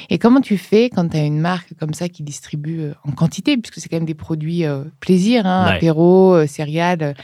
Et 0.09 0.17
comment 0.17 0.41
tu 0.41 0.57
fais 0.57 0.89
quand 0.89 1.09
tu 1.09 1.17
as 1.17 1.25
une 1.25 1.39
marque 1.39 1.73
comme 1.79 1.93
ça 1.93 2.09
qui 2.09 2.23
distribue 2.23 2.81
euh, 2.81 2.93
en 3.07 3.11
quantité, 3.11 3.57
puisque 3.57 3.79
c'est 3.79 3.89
quand 3.89 3.97
même 3.97 4.05
des 4.05 4.13
produits 4.13 4.65
euh, 4.65 4.83
plaisir, 4.99 5.45
hein, 5.45 5.65
apéro, 5.65 6.33
euh, 6.33 6.47
céréales, 6.47 7.15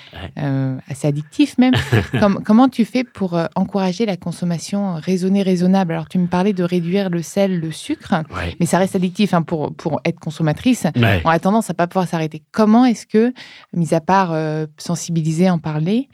assez 0.87 1.07
addictifs 1.07 1.57
même. 1.57 1.73
comment 2.45 2.69
tu 2.69 2.85
fais 2.85 3.03
pour 3.03 3.39
encourager 3.55 4.05
la 4.05 4.17
consommation 4.17 4.95
raisonnée, 4.95 5.43
raisonnable? 5.43 5.93
Alors 5.93 6.09
tu 6.09 6.17
me 6.19 6.27
parlais 6.27 6.53
de 6.53 6.63
réduire 6.63 7.09
le 7.09 7.21
sel, 7.21 7.59
le 7.59 7.71
sucre, 7.71 8.15
mais 8.59 8.65
ça 8.65 8.77
reste 8.77 8.95
addictif 8.95 9.33
hein, 9.33 9.41
pour, 9.41 9.73
pour 9.75 10.01
être 10.05 10.19
consommatrice. 10.19 10.87
On 10.95 11.29
a 11.29 11.39
tendance 11.39 11.69
à 11.69 11.73
pas 11.73 11.87
pouvoir 11.87 12.07
s'arrêter. 12.07 12.43
Comment 12.51 12.85
est-ce 12.85 13.05
que, 13.05 13.33
mis 13.73 13.93
à 13.93 14.01
part 14.01 14.35
sensibiliser, 14.77 15.49
en 15.49 15.59
parler, 15.59 16.09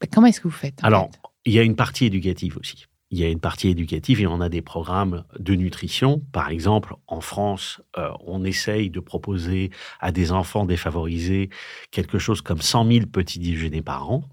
bah, 0.00 0.06
comment 0.12 0.26
est-ce 0.26 0.40
que 0.40 0.48
vous 0.48 0.54
faites 0.54 0.78
Alors, 0.82 1.10
il 1.44 1.52
y 1.52 1.58
a 1.58 1.62
une 1.62 1.76
partie 1.76 2.06
éducative 2.06 2.56
aussi 2.58 2.86
il 3.12 3.18
y 3.18 3.24
a 3.24 3.28
une 3.28 3.40
partie 3.40 3.68
éducative 3.68 4.22
et 4.22 4.26
on 4.26 4.40
a 4.40 4.48
des 4.48 4.62
programmes 4.62 5.24
de 5.38 5.54
nutrition. 5.54 6.22
Par 6.32 6.48
exemple, 6.48 6.94
en 7.06 7.20
France, 7.20 7.80
euh, 7.98 8.10
on 8.26 8.42
essaye 8.42 8.88
de 8.88 9.00
proposer 9.00 9.70
à 10.00 10.12
des 10.12 10.32
enfants 10.32 10.64
défavorisés 10.64 11.50
quelque 11.90 12.18
chose 12.18 12.40
comme 12.40 12.62
100 12.62 12.90
000 12.90 13.06
petits 13.06 13.38
déjeuners 13.38 13.82
par 13.82 14.10
an 14.10 14.24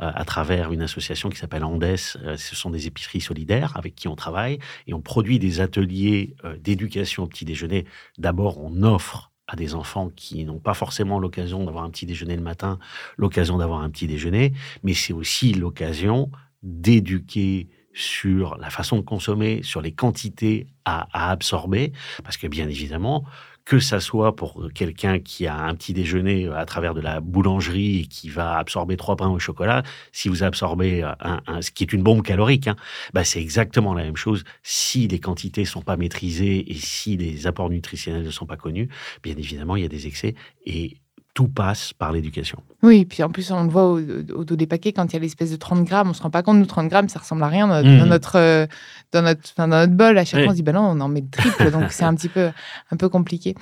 euh, 0.00 0.10
à 0.14 0.24
travers 0.24 0.72
une 0.72 0.80
association 0.80 1.28
qui 1.28 1.36
s'appelle 1.36 1.62
Andes. 1.62 1.84
Euh, 1.84 2.38
ce 2.38 2.56
sont 2.56 2.70
des 2.70 2.86
épiceries 2.86 3.20
solidaires 3.20 3.76
avec 3.76 3.94
qui 3.94 4.08
on 4.08 4.16
travaille 4.16 4.58
et 4.86 4.94
on 4.94 5.02
produit 5.02 5.38
des 5.38 5.60
ateliers 5.60 6.34
d'éducation 6.58 7.24
au 7.24 7.26
petit 7.26 7.44
déjeuner. 7.44 7.84
D'abord, 8.16 8.58
on 8.58 8.82
offre 8.82 9.30
à 9.46 9.56
des 9.56 9.74
enfants 9.74 10.10
qui 10.16 10.46
n'ont 10.46 10.58
pas 10.58 10.72
forcément 10.72 11.18
l'occasion 11.18 11.64
d'avoir 11.64 11.84
un 11.84 11.90
petit 11.90 12.06
déjeuner 12.06 12.36
le 12.36 12.42
matin, 12.42 12.78
l'occasion 13.18 13.58
d'avoir 13.58 13.82
un 13.82 13.90
petit 13.90 14.06
déjeuner, 14.06 14.54
mais 14.82 14.94
c'est 14.94 15.12
aussi 15.12 15.52
l'occasion 15.52 16.30
d'éduquer 16.62 17.68
sur 17.94 18.56
la 18.58 18.70
façon 18.70 18.96
de 18.96 19.02
consommer, 19.02 19.62
sur 19.62 19.80
les 19.80 19.92
quantités 19.92 20.66
à, 20.84 21.30
absorber, 21.30 21.92
parce 22.24 22.36
que 22.36 22.46
bien 22.46 22.68
évidemment, 22.68 23.24
que 23.64 23.78
ça 23.78 24.00
soit 24.00 24.34
pour 24.34 24.68
quelqu'un 24.74 25.20
qui 25.20 25.46
a 25.46 25.56
un 25.56 25.74
petit 25.76 25.92
déjeuner 25.92 26.48
à 26.48 26.64
travers 26.66 26.94
de 26.94 27.00
la 27.00 27.20
boulangerie 27.20 28.00
et 28.00 28.06
qui 28.06 28.28
va 28.28 28.58
absorber 28.58 28.96
trois 28.96 29.14
pains 29.14 29.28
au 29.28 29.38
chocolat, 29.38 29.84
si 30.10 30.28
vous 30.28 30.42
absorbez 30.42 31.02
un, 31.20 31.62
ce 31.62 31.70
qui 31.70 31.84
est 31.84 31.92
une 31.92 32.02
bombe 32.02 32.22
calorique, 32.22 32.66
hein, 32.66 32.74
bah 33.14 33.22
c'est 33.22 33.40
exactement 33.40 33.94
la 33.94 34.02
même 34.02 34.16
chose. 34.16 34.42
Si 34.64 35.06
les 35.06 35.20
quantités 35.20 35.64
sont 35.64 35.82
pas 35.82 35.96
maîtrisées 35.96 36.72
et 36.72 36.74
si 36.74 37.16
les 37.16 37.46
apports 37.46 37.70
nutritionnels 37.70 38.24
ne 38.24 38.30
sont 38.30 38.46
pas 38.46 38.56
connus, 38.56 38.88
bien 39.22 39.36
évidemment, 39.36 39.76
il 39.76 39.82
y 39.82 39.86
a 39.86 39.88
des 39.88 40.08
excès 40.08 40.34
et 40.66 40.96
tout 41.34 41.48
passe 41.48 41.92
par 41.94 42.12
l'éducation. 42.12 42.58
Oui, 42.82 43.04
puis 43.04 43.22
en 43.22 43.30
plus, 43.30 43.50
on 43.52 43.62
le 43.62 43.70
voit 43.70 43.90
au, 43.90 44.00
dos 44.00 44.56
des 44.56 44.66
paquets, 44.66 44.92
quand 44.92 45.06
il 45.06 45.12
y 45.14 45.16
a 45.16 45.20
l'espèce 45.20 45.50
de 45.50 45.56
30 45.56 45.84
grammes, 45.84 46.10
on 46.10 46.12
se 46.12 46.22
rend 46.22 46.30
pas 46.30 46.42
compte, 46.42 46.58
nous, 46.58 46.66
30 46.66 46.88
grammes, 46.88 47.08
ça 47.08 47.20
ressemble 47.20 47.42
à 47.44 47.48
rien 47.48 47.68
dans, 47.68 47.82
mmh. 47.82 48.08
notre, 48.08 48.36
euh, 48.36 48.66
dans, 49.12 49.22
notre, 49.22 49.54
dans 49.56 49.66
notre 49.66 49.92
bol. 49.92 50.18
À 50.18 50.24
chaque 50.24 50.40
fois, 50.40 50.48
on 50.48 50.52
se 50.52 50.56
dit, 50.56 50.62
ben 50.62 50.74
non, 50.74 50.90
on 50.90 51.00
en 51.00 51.08
met 51.08 51.22
triple, 51.22 51.70
donc 51.70 51.90
c'est 51.90 52.04
un 52.04 52.14
petit 52.14 52.28
peu, 52.28 52.50
un 52.90 52.96
peu 52.96 53.08
compliqué. 53.08 53.54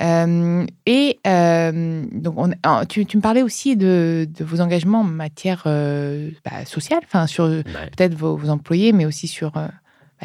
Euh, 0.00 0.64
et 0.86 1.18
euh, 1.26 2.04
donc, 2.12 2.34
on, 2.38 2.84
tu, 2.86 3.04
tu, 3.04 3.16
me 3.16 3.22
parlais 3.22 3.42
aussi 3.42 3.76
de, 3.76 4.26
de 4.28 4.44
vos 4.44 4.60
engagements 4.60 5.00
en 5.00 5.04
matière 5.04 5.62
bah, 5.64 6.64
sociale, 6.64 7.00
enfin, 7.04 7.26
sur 7.26 7.46
peut-être 7.46 8.14
vos, 8.14 8.36
vos, 8.36 8.48
employés, 8.48 8.92
mais 8.92 9.04
aussi 9.04 9.26
sur 9.26 9.50
bah, 9.52 9.70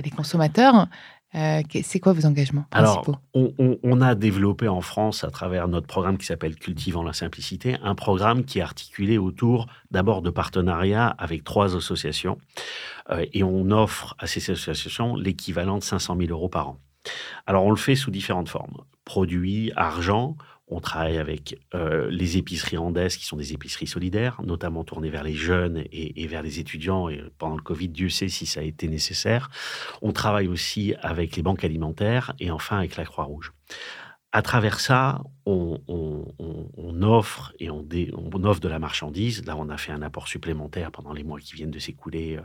les 0.01 0.11
consommateurs. 0.11 0.87
Euh, 1.35 1.61
c'est 1.83 1.99
quoi 1.99 2.13
vos 2.13 2.25
engagements 2.25 2.65
principaux 2.69 3.15
Alors, 3.33 3.79
on, 3.83 4.01
a 4.01 4.15
développé 4.15 4.67
en 4.67 4.81
France, 4.81 5.23
à 5.23 5.31
travers 5.31 5.67
notre 5.67 5.87
programme 5.87 6.17
qui 6.17 6.25
s'appelle 6.25 6.55
Cultivant 6.55 7.03
la 7.03 7.13
simplicité, 7.13 7.77
un 7.81 7.95
programme 7.95 8.43
qui 8.45 8.59
est 8.59 8.61
articulé 8.61 9.17
autour 9.17 9.67
d'abord 9.89 10.21
de 10.21 10.29
partenariats 10.29 11.07
avec 11.07 11.43
trois 11.43 11.75
associations. 11.75 12.37
Euh, 13.09 13.25
et 13.33 13.43
on 13.43 13.71
offre 13.71 14.15
à 14.19 14.27
ces 14.27 14.51
associations 14.51 15.15
l'équivalent 15.15 15.77
de 15.79 15.83
500 15.83 16.17
000 16.19 16.29
euros 16.29 16.49
par 16.49 16.69
an. 16.69 16.79
Alors, 17.47 17.65
on 17.65 17.71
le 17.71 17.77
fait 17.77 17.95
sous 17.95 18.11
différentes 18.11 18.49
formes. 18.49 18.77
Produits, 19.03 19.71
argent, 19.75 20.37
on 20.67 20.79
travaille 20.79 21.17
avec 21.17 21.59
euh, 21.75 22.09
les 22.09 22.37
épiceries 22.37 22.77
andaises, 22.77 23.17
qui 23.17 23.25
sont 23.25 23.35
des 23.37 23.53
épiceries 23.53 23.87
solidaires, 23.87 24.41
notamment 24.43 24.83
tournées 24.83 25.09
vers 25.09 25.23
les 25.23 25.33
jeunes 25.33 25.83
et, 25.91 26.27
vers 26.27 26.41
les 26.41 26.59
étudiants. 26.59 27.09
Et 27.09 27.21
pendant 27.37 27.55
le 27.55 27.61
Covid, 27.61 27.89
Dieu 27.89 28.09
sait 28.09 28.29
si 28.29 28.45
ça 28.45 28.61
a 28.61 28.63
été 28.63 28.87
nécessaire. 28.87 29.49
On 30.01 30.13
travaille 30.13 30.47
aussi 30.47 30.95
avec 31.01 31.35
les 31.35 31.43
banques 31.43 31.63
alimentaires 31.63 32.33
et 32.39 32.49
enfin 32.49 32.77
avec 32.77 32.95
la 32.95 33.05
Croix-Rouge. 33.05 33.53
À 34.31 34.41
travers 34.41 34.79
ça, 34.79 35.21
on, 35.45 35.79
offre 37.03 37.53
et 37.59 37.69
on, 37.69 37.85
offre 38.43 38.59
de 38.61 38.69
la 38.69 38.79
marchandise. 38.79 39.45
Là, 39.45 39.55
on 39.57 39.69
a 39.69 39.77
fait 39.77 39.91
un 39.91 40.01
apport 40.01 40.27
supplémentaire 40.27 40.91
pendant 40.91 41.13
les 41.13 41.23
mois 41.23 41.39
qui 41.39 41.53
viennent 41.53 41.71
de 41.71 41.79
s'écouler. 41.79 42.37
Euh, 42.37 42.41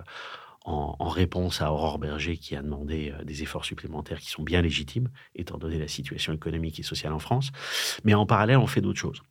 en, 0.69 1.09
réponse 1.09 1.63
à 1.63 1.73
Aurore 1.73 1.99
Berger 1.99 2.37
qui 2.37 2.55
a 2.55 2.63
demandé 2.63 3.13
euh, 3.19 3.25
des 3.25 3.43
efforts 3.43 3.65
supplémentaires 3.65 4.21
qui 4.21 4.29
sont 4.29 4.43
bien 4.43 4.61
légitimes, 4.61 5.09
étant 5.35 5.57
donné 5.57 5.79
la 5.79 5.89
situation 5.89 6.33
économique 6.33 6.79
et 6.79 6.83
sociale 6.83 7.13
en 7.13 7.19
France. 7.19 7.51
Mais 8.05 8.15
en 8.15 8.27
parallèle, 8.27 8.59
on 8.59 8.67
fait 8.67 8.81
d'autres 8.81 8.99
choses. 8.99 9.23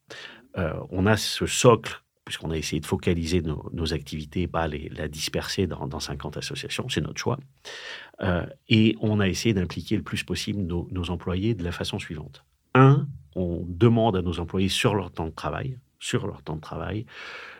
Euh, 0.58 0.74
on 0.90 1.06
a 1.06 1.16
ce 1.16 1.46
socle, 1.46 2.02
puisqu'on 2.26 2.50
a 2.50 2.58
essayé 2.58 2.80
de 2.80 2.86
focaliser 2.86 3.42
nos, 3.42 3.94
activités, 3.94 4.48
pas 4.48 4.68
les, 4.68 4.90
la 4.90 5.08
disperser 5.08 5.68
dans, 5.68 6.00
50 6.00 6.38
associations, 6.38 6.90
c'est 6.90 7.02
notre 7.02 7.20
choix. 7.20 7.38
Euh, 8.22 8.46
et 8.68 8.98
on 9.00 9.20
a 9.20 9.28
essayé 9.28 9.54
d'impliquer 9.54 9.96
le 9.96 10.04
plus 10.04 10.24
possible 10.24 10.62
nos, 10.62 10.88
nos 10.92 11.10
employés 11.12 11.54
de 11.54 11.64
la 11.64 11.72
façon 11.72 12.00
suivante. 12.00 12.44
Un, 12.74 13.08
on 13.36 13.64
demande 13.68 14.18
à 14.18 14.22
nos 14.22 14.40
employés 14.40 14.70
sur 14.70 14.96
leur 14.96 15.12
temps 15.12 15.28
de 15.28 15.32
travail, 15.32 15.78
sur 16.00 16.26
leur 16.26 16.42
temps 16.42 16.56
de 16.56 16.62
travail, 16.62 17.06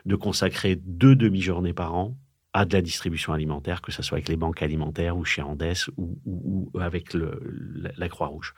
de 0.04 0.16
consacrer 0.16 0.76
deux 0.76 1.14
demi-journées 1.14 1.72
par 1.72 1.94
an 1.94 2.16
à 2.52 2.64
de 2.64 2.74
la 2.74 2.82
distribution 2.82 3.32
alimentaire, 3.32 3.82
que 3.82 3.92
ce 3.92 4.02
soit 4.02 4.16
avec 4.16 4.28
les 4.28 4.36
banques 4.36 4.62
alimentaires 4.62 5.16
ou 5.16 5.24
chez 5.24 5.42
Andes 5.42 5.74
ou, 5.96 6.70
avec 6.80 7.14
la, 7.14 8.08
Croix-Rouge. 8.08 8.54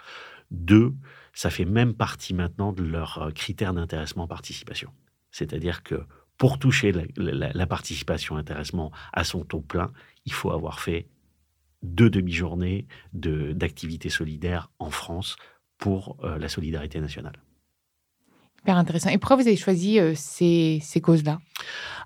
Deux, 0.51 0.95
ça 1.33 1.51
fait 1.51 1.65
même 1.65 1.95
partie 1.95 2.35
maintenant 2.35 2.73
de 2.73 2.83
leurs 2.83 3.19
euh, 3.19 3.31
critères 3.31 3.75
d'intéressement 3.75 4.27
participation. 4.27 4.91
C'est-à-dire 5.31 5.83
que 5.83 6.03
pour 6.39 6.59
toucher 6.59 6.93
la, 7.17 7.67
participation 7.67 8.37
intéressement 8.37 8.91
à 9.13 9.25
son 9.25 9.45
taux 9.45 9.61
plein, 9.61 9.93
il 10.25 10.33
faut 10.33 10.51
avoir 10.51 10.81
fait 10.81 11.07
deux 11.83 12.11
demi-journées 12.11 12.87
d'activité 13.13 14.09
solidaire 14.09 14.71
en 14.79 14.91
France 14.91 15.37
pour 15.79 16.17
euh, 16.25 16.39
la 16.39 16.49
solidarité 16.49 17.01
nationale. 17.01 17.43
Hyper 18.63 18.77
intéressant. 18.77 19.11
Et 19.11 19.19
pourquoi 19.19 19.37
vous 19.37 19.47
avez 19.47 19.57
choisi 19.57 19.99
euh, 19.99 20.15
ces 20.15 21.01
causes-là? 21.03 21.41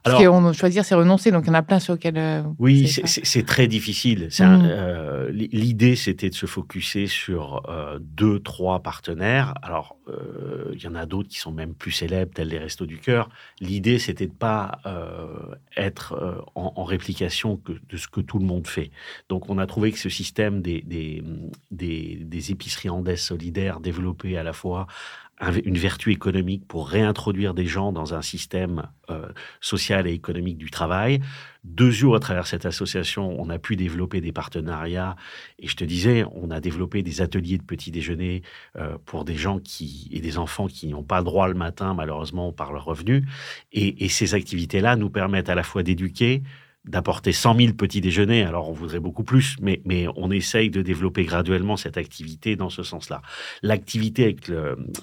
Parce 0.05 0.23
qu'on 0.23 0.53
choisir, 0.53 0.85
c'est 0.85 0.95
renoncer, 0.95 1.31
donc 1.31 1.45
il 1.45 1.49
y 1.49 1.51
en 1.51 1.55
a 1.55 1.63
plein 1.63 1.79
sur 1.79 1.95
lesquels. 1.95 2.19
Euh, 2.19 2.43
oui, 2.59 2.87
c'est 2.87 3.47
très 3.47 3.67
difficile. 3.67 4.29
Mm. 4.39 4.63
Euh, 4.65 5.31
l'idée, 5.33 5.97
c'était 5.97 6.29
de 6.29 6.35
se 6.35 6.45
focuser 6.45 7.07
sur 7.07 7.63
deux, 8.01 8.39
trois 8.39 8.81
partenaires. 8.81 9.55
Alors, 9.63 9.97
il 10.73 10.83
y 10.83 10.87
en 10.87 10.95
a 10.95 11.07
d'autres 11.07 11.31
qui 11.31 11.39
sont 11.39 11.53
même 11.53 11.75
plus 11.75 11.91
célèbres, 11.91 12.33
tels 12.35 12.49
les 12.49 12.59
Restos 12.59 12.85
du 12.85 12.99
Cœur. 12.99 13.31
L'idée, 13.61 13.99
c'était 13.99 14.27
de 14.27 14.33
pas 14.33 14.79
être 15.77 16.45
en, 16.55 16.85
réplication 16.85 17.57
que, 17.57 17.73
de 17.73 17.97
ce 17.97 18.07
que 18.07 18.21
tout 18.21 18.39
le 18.39 18.45
monde 18.45 18.67
fait. 18.67 18.91
Donc, 19.31 19.49
on 19.49 19.57
a 19.57 19.67
trouvé 19.67 19.91
que 19.91 19.99
ce 19.99 20.11
système 20.11 20.61
des, 20.61 20.83
des, 20.83 21.23
des, 21.71 22.19
des 22.21 22.51
épiceries 22.51 22.91
andaises 22.91 23.23
solidaires 23.23 23.81
développées 23.81 24.37
à 24.37 24.43
la 24.43 24.53
fois 24.53 24.87
une 25.65 25.79
vertu 25.79 26.13
économique 26.13 26.67
pour 26.67 26.89
réintroduire 26.89 27.55
des 27.55 27.67
gens 27.67 27.93
dans 27.93 28.15
un 28.15 28.23
système 28.23 28.85
euh, 29.11 29.29
social 29.61 30.07
et 30.07 30.13
économique 30.13 30.59
du 30.59 30.71
travail. 30.71 31.21
Deux 31.65 31.91
jours 31.91 32.15
à 32.15 32.21
travers 32.21 32.47
cette 32.47 32.67
association, 32.67 33.35
on 33.41 33.49
a 33.51 33.59
pu 33.59 33.77
développer 33.77 34.21
des 34.21 34.33
partenariats. 34.33 35.17
Et 35.59 35.67
je 35.67 35.77
te 35.77 35.85
disais, 35.85 36.25
on 36.35 36.51
a 36.51 36.61
développé 36.61 37.03
des 37.03 37.21
ateliers 37.21 37.59
de 37.59 37.63
petit 37.63 37.91
déjeuner 37.91 38.43
euh, 38.77 38.99
pour 39.07 39.25
des 39.25 39.37
gens 39.37 39.59
qui 39.59 40.09
et 40.13 40.21
des 40.21 40.39
enfants 40.39 40.67
qui 40.67 40.89
n'ont 40.89 41.03
pas 41.03 41.23
droit 41.23 41.49
le 41.49 41.55
matin, 41.55 41.95
malheureusement, 41.95 42.53
par 42.53 42.73
leur 42.73 42.85
revenu. 42.85 43.27
Et, 43.73 44.05
et 44.05 44.09
ces 44.09 44.35
activités-là 44.35 44.97
nous 44.97 45.11
permettent 45.11 45.49
à 45.49 45.55
la 45.55 45.63
fois 45.63 45.83
d'éduquer, 45.83 46.43
d'apporter 46.85 47.33
100 47.33 47.57
000 47.57 47.73
petits 47.75 48.01
déjeuners, 48.01 48.45
alors 48.45 48.69
on 48.69 48.73
voudrait 48.73 49.01
beaucoup 49.01 49.25
plus, 49.25 49.57
mais, 49.61 49.81
mais 49.85 50.07
on 50.17 50.31
essaye 50.31 50.71
de 50.71 50.83
développer 50.83 51.25
graduellement 51.25 51.77
cette 51.77 51.97
activité 51.97 52.57
dans 52.57 52.69
ce 52.69 52.83
sens-là. 52.83 53.23
L'activité 53.63 54.25
avec 54.25 54.51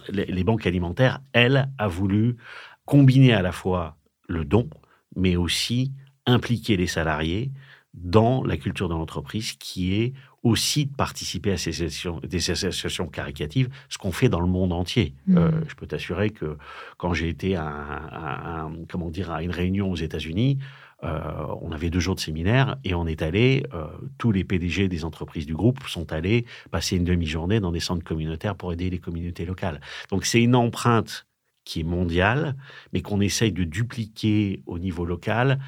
les, 0.09 0.43
banques 0.43 0.67
alimentaires, 0.67 1.21
elle, 1.33 1.69
a 1.77 1.87
voulu 1.87 2.37
combiner 2.85 3.33
à 3.33 3.41
la 3.41 3.51
fois 3.51 3.97
le 4.27 4.45
don, 4.45 4.69
mais 5.15 5.35
aussi 5.35 5.91
impliquer 6.25 6.77
les 6.77 6.87
salariés 6.87 7.51
dans 7.93 8.43
la 8.43 8.57
culture 8.57 8.87
de 8.87 8.93
l'entreprise 8.93 9.53
qui 9.53 9.95
est 9.95 10.13
aussi 10.43 10.87
de 10.87 10.95
participer 10.95 11.51
à 11.51 11.57
ces 11.57 11.69
associations, 11.69 12.19
des 12.19 12.49
associations 12.49 13.07
caricatives, 13.07 13.69
ce 13.89 13.97
qu'on 13.97 14.11
fait 14.11 14.29
dans 14.29 14.39
le 14.39 14.47
monde 14.47 14.73
entier. 14.73 15.13
Mmh. 15.27 15.37
Euh, 15.37 15.51
je 15.67 15.75
peux 15.75 15.85
t'assurer 15.85 16.31
que 16.31 16.57
quand 16.97 17.13
j'ai 17.13 17.29
été 17.29 17.55
à, 17.55 18.69
comment 18.89 19.09
dire, 19.09 19.31
à 19.31 19.43
une 19.43 19.51
réunion 19.51 19.91
aux 19.91 19.95
États-Unis, 19.95 20.57
on 21.03 21.71
avait 21.71 21.89
deux 21.89 21.99
jours 21.99 22.15
de 22.15 22.19
séminaire 22.19 22.77
et 22.83 22.93
on 22.93 23.07
est 23.07 23.21
allé, 23.21 23.65
euh, 23.73 23.87
tous 24.17 24.31
les 24.31 24.43
PDG 24.43 24.87
des 24.87 25.03
entreprises 25.03 25.45
du 25.45 25.55
groupe 25.55 25.87
sont 25.87 26.11
allés 26.13 26.45
passer 26.69 26.97
une 26.97 27.03
demi-journée 27.03 27.59
dans 27.59 27.71
des 27.71 27.79
centres 27.79 28.03
communautaires 28.03 28.55
pour 28.55 28.71
aider 28.73 28.89
les 28.89 28.99
communautés 28.99 29.45
locales. 29.45 29.81
Donc 30.09 30.25
c'est 30.25 30.41
une 30.41 30.55
empreinte 30.55 31.25
qui 31.63 31.81
est 31.81 31.83
mondiale, 31.83 32.55
mais 32.93 33.01
qu'on 33.01 33.21
essaye 33.21 33.51
de 33.51 33.63
dupliquer 33.63 34.61
au 34.65 34.79
niveau 34.79 35.05
local 35.05 35.59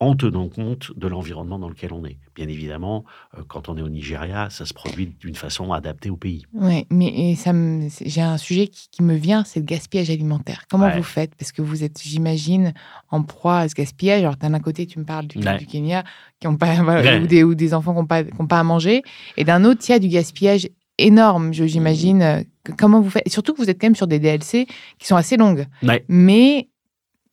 en 0.00 0.14
tenant 0.14 0.48
compte 0.48 0.92
de 0.96 1.08
l'environnement 1.08 1.58
dans 1.58 1.68
lequel 1.68 1.92
on 1.92 2.04
est. 2.04 2.18
Bien 2.36 2.46
évidemment, 2.48 3.04
euh, 3.36 3.42
quand 3.46 3.68
on 3.68 3.76
est 3.76 3.82
au 3.82 3.88
Nigeria, 3.88 4.48
ça 4.48 4.64
se 4.64 4.72
produit 4.72 5.12
d'une 5.20 5.34
façon 5.34 5.72
adaptée 5.72 6.08
au 6.08 6.16
pays. 6.16 6.46
Oui, 6.52 6.86
mais 6.90 7.34
ça 7.34 7.52
j'ai 8.04 8.20
un 8.20 8.36
sujet 8.36 8.68
qui, 8.68 9.02
me 9.02 9.14
vient, 9.14 9.42
c'est 9.44 9.58
le 9.60 9.66
gaspillage 9.66 10.10
alimentaire. 10.10 10.64
Comment 10.70 10.90
vous 10.90 11.02
faites? 11.02 11.34
Parce 11.34 11.50
que 11.50 11.62
vous 11.62 11.82
êtes, 11.82 12.00
j'imagine, 12.00 12.74
en 13.10 13.22
proie 13.22 13.58
à 13.58 13.68
ce 13.68 13.74
gaspillage. 13.74 14.20
Alors, 14.20 14.36
d'un 14.36 14.58
côté, 14.60 14.86
tu 14.86 14.98
me 14.98 15.04
parles 15.04 15.26
du, 15.26 15.38
Kenya, 15.66 16.04
qui 16.40 16.46
ont 16.46 16.56
pas, 16.56 16.76
ou, 17.20 17.26
des, 17.26 17.42
ou, 17.42 17.54
des, 17.54 17.74
enfants 17.74 17.92
qui 17.92 17.98
n'ont 18.00 18.06
pas, 18.06 18.22
pas 18.24 18.60
à 18.60 18.64
manger, 18.64 19.02
et 19.36 19.44
d'un 19.44 19.64
autre, 19.64 19.80
il 19.88 19.92
y 19.92 19.94
a 19.94 19.98
du 19.98 20.08
gaspillage 20.08 20.68
énorme, 20.98 21.52
j'imagine. 21.52 22.22
Euh, 22.22 22.42
comment 22.76 23.00
vous 23.00 23.10
faites? 23.10 23.28
Surtout 23.28 23.54
que 23.54 23.62
vous 23.62 23.70
êtes 23.70 23.80
quand 23.80 23.86
même 23.86 23.96
sur 23.96 24.06
des 24.06 24.18
DLC 24.18 24.66
qui 24.98 25.06
sont 25.06 25.16
assez 25.16 25.36
longues. 25.36 25.66
Mais 26.08 26.68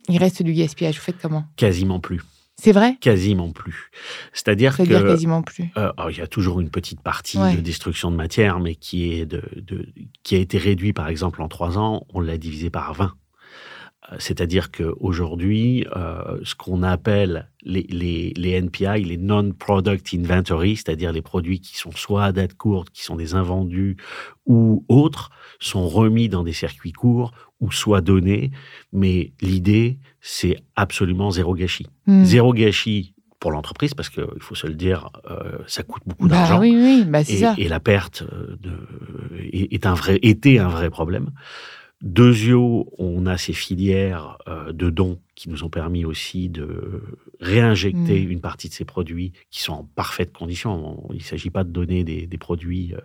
il 0.07 0.17
reste 0.17 0.41
du 0.43 0.53
gaspillage. 0.53 0.95
Vous 0.95 1.01
faites 1.03 1.17
comment? 1.21 1.45
Quasiment 1.57 1.99
plus. 1.99 2.21
C'est 2.57 2.71
vrai? 2.71 2.97
Quasiment 3.01 3.51
plus. 3.51 3.91
C'est-à-dire 4.33 4.77
que. 4.77 4.83
quasiment 4.83 5.41
plus. 5.41 5.65
Euh, 5.77 5.91
il 6.09 6.17
y 6.17 6.21
a 6.21 6.27
toujours 6.27 6.61
une 6.61 6.69
petite 6.69 7.01
partie 7.01 7.37
de 7.37 7.59
destruction 7.59 8.11
de 8.11 8.15
matière, 8.15 8.59
mais 8.59 8.75
qui, 8.75 9.11
est 9.11 9.25
de, 9.25 9.43
qui 10.23 10.35
a 10.35 10.39
été 10.39 10.57
réduite, 10.57 10.95
par 10.95 11.09
exemple, 11.09 11.41
en 11.41 11.47
trois 11.47 11.77
ans, 11.77 12.05
on 12.13 12.21
l'a 12.21 12.37
divisé 12.37 12.69
par 12.69 12.93
20. 12.93 13.13
Euh, 14.11 14.15
c'est-à-dire 14.19 14.71
qu'aujourd'hui, 14.71 15.85
euh, 15.95 16.39
ce 16.43 16.55
qu'on 16.55 16.83
appelle 16.83 17.49
les, 17.63 17.83
les, 17.89 18.33
les, 18.35 18.51
NPI, 18.61 19.03
les 19.03 19.17
Non-Product 19.17 20.07
Inventory, 20.13 20.75
c'est-à-dire 20.75 21.11
les 21.11 21.21
produits 21.21 21.59
qui 21.59 21.77
sont 21.77 21.91
soit 21.91 22.25
à 22.25 22.31
date 22.31 22.53
courte, 22.55 22.89
qui 22.91 23.03
sont 23.03 23.15
des 23.15 23.33
invendus 23.35 23.97
ou 24.45 24.85
autres, 24.87 25.31
sont 25.59 25.87
remis 25.87 26.29
dans 26.29 26.43
des 26.43 26.53
circuits 26.53 26.91
courts 26.91 27.31
ou 27.59 27.71
soit 27.71 28.01
donnés. 28.01 28.51
Mais 28.91 29.33
l'idée, 29.41 29.99
c'est 30.21 30.57
absolument 30.75 31.31
zéro 31.31 31.55
gâchis. 31.55 31.87
Hmm. 32.05 32.23
Zéro 32.23 32.53
gâchis 32.53 33.13
pour 33.39 33.51
l'entreprise, 33.51 33.93
parce 33.93 34.09
qu'il 34.09 34.25
faut 34.39 34.55
se 34.55 34.65
le 34.65 34.73
dire, 34.73 35.09
euh, 35.29 35.59
ça 35.67 35.83
coûte 35.83 36.01
beaucoup 36.05 36.27
Bah 36.27 36.35
d'argent. 36.37 36.59
oui, 36.59 36.75
oui, 36.75 37.05
bah 37.05 37.21
et, 37.21 37.63
et 37.63 37.67
la 37.67 37.79
perte 37.79 38.23
euh, 38.23 38.55
de, 38.59 38.71
est 39.51 39.85
un 39.85 39.93
vrai, 39.93 40.17
était 40.23 40.57
un 40.57 40.67
vrai 40.69 40.89
problème. 40.89 41.29
Deuxio, 42.05 42.87
on 42.99 43.25
a 43.25 43.35
ces 43.37 43.51
filières 43.53 44.37
euh, 44.47 44.71
de 44.71 44.91
dons 44.91 45.17
qui 45.33 45.49
nous 45.49 45.63
ont 45.63 45.69
permis 45.69 46.05
aussi 46.05 46.49
de 46.49 47.01
réinjecter 47.41 48.25
Mm. 48.25 48.31
une 48.31 48.39
partie 48.41 48.69
de 48.69 48.73
ces 48.73 48.85
produits 48.85 49.33
qui 49.49 49.61
sont 49.63 49.73
en 49.73 49.83
parfaite 49.95 50.31
condition. 50.31 50.71
On- 51.09 51.13
il 51.13 51.17
ne 51.17 51.23
s'agit 51.23 51.49
pas 51.49 51.63
de 51.63 51.71
donner 51.71 52.03
des, 52.03 52.27
des 52.27 52.37
produits 52.37 52.93
euh, 52.93 52.99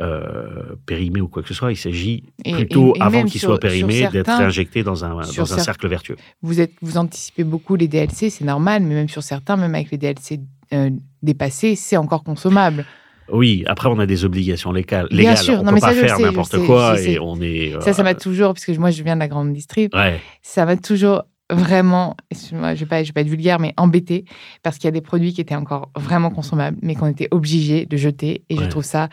euh, 0.00 0.76
périmés 0.86 1.20
ou 1.20 1.26
quoi 1.28 1.42
que 1.42 1.48
ce 1.48 1.54
soit. 1.54 1.72
Il 1.72 1.76
s'agit 1.76 2.22
plutôt, 2.44 2.94
et- 2.94 2.98
et 2.98 3.02
avant 3.02 3.24
qu'ils 3.24 3.40
soient 3.40 3.58
périmés, 3.58 4.06
d'être 4.08 4.30
réinjectés 4.38 4.84
dans 4.84 5.04
un, 5.04 5.14
dans 5.16 5.18
un 5.20 5.24
cer- 5.56 5.64
cercle 5.64 5.88
vertueux. 5.88 6.16
Vous, 6.40 6.60
êtes, 6.60 6.72
vous 6.80 6.96
anticipez 6.96 7.42
beaucoup 7.44 7.74
les 7.74 7.88
DLC, 7.88 8.30
c'est 8.30 8.44
normal, 8.44 8.84
mais 8.84 8.94
même 8.94 9.08
sur 9.08 9.22
certains, 9.24 9.56
même 9.56 9.74
avec 9.74 9.90
les 9.90 9.98
DLC 9.98 10.40
euh, 10.72 10.90
dépassés, 11.22 11.74
c'est 11.74 11.96
encore 11.96 12.22
consommable. 12.22 12.84
Oui, 13.30 13.64
après, 13.66 13.88
on 13.88 13.98
a 13.98 14.06
des 14.06 14.24
obligations 14.24 14.72
légales. 14.72 15.08
Bien 15.10 15.36
sûr, 15.36 15.60
on 15.60 15.64
ne 15.64 15.70
peut 15.72 15.78
ça, 15.80 15.88
pas 15.88 15.92
faire 15.94 16.18
je 16.18 16.22
n'importe 16.22 16.52
sais, 16.52 16.64
quoi 16.66 16.96
je 16.96 17.02
sais. 17.02 17.12
et 17.12 17.18
on 17.20 17.40
est... 17.40 17.74
Ça, 17.80 17.92
ça 17.92 18.02
euh, 18.02 18.04
m'a 18.04 18.14
toujours, 18.14 18.54
parce 18.54 18.64
que 18.64 18.72
moi, 18.78 18.90
je 18.90 19.02
viens 19.02 19.14
de 19.14 19.20
la 19.20 19.28
grande 19.28 19.52
distrib, 19.52 19.94
ouais. 19.94 20.20
ça 20.42 20.64
m'a 20.64 20.76
toujours 20.76 21.24
vraiment, 21.50 22.16
excuse-moi, 22.30 22.74
je 22.74 22.80
ne 22.80 22.84
vais, 22.84 22.86
pas- 22.86 23.02
je 23.02 23.08
vais 23.08 23.12
pas 23.12 23.20
être 23.22 23.28
vulgaire, 23.28 23.58
mais 23.58 23.72
embêté, 23.76 24.24
parce 24.62 24.76
qu'il 24.76 24.84
y 24.84 24.88
a 24.88 24.92
des 24.92 25.00
produits 25.00 25.32
qui 25.32 25.40
étaient 25.40 25.54
encore 25.54 25.90
vraiment 25.96 26.30
consommables, 26.30 26.76
mais 26.82 26.94
qu'on 26.94 27.06
était 27.08 27.28
obligé 27.30 27.86
de 27.86 27.96
jeter, 27.96 28.44
et 28.48 28.56
je 28.56 28.64
trouve 28.64 28.84
ça... 28.84 29.08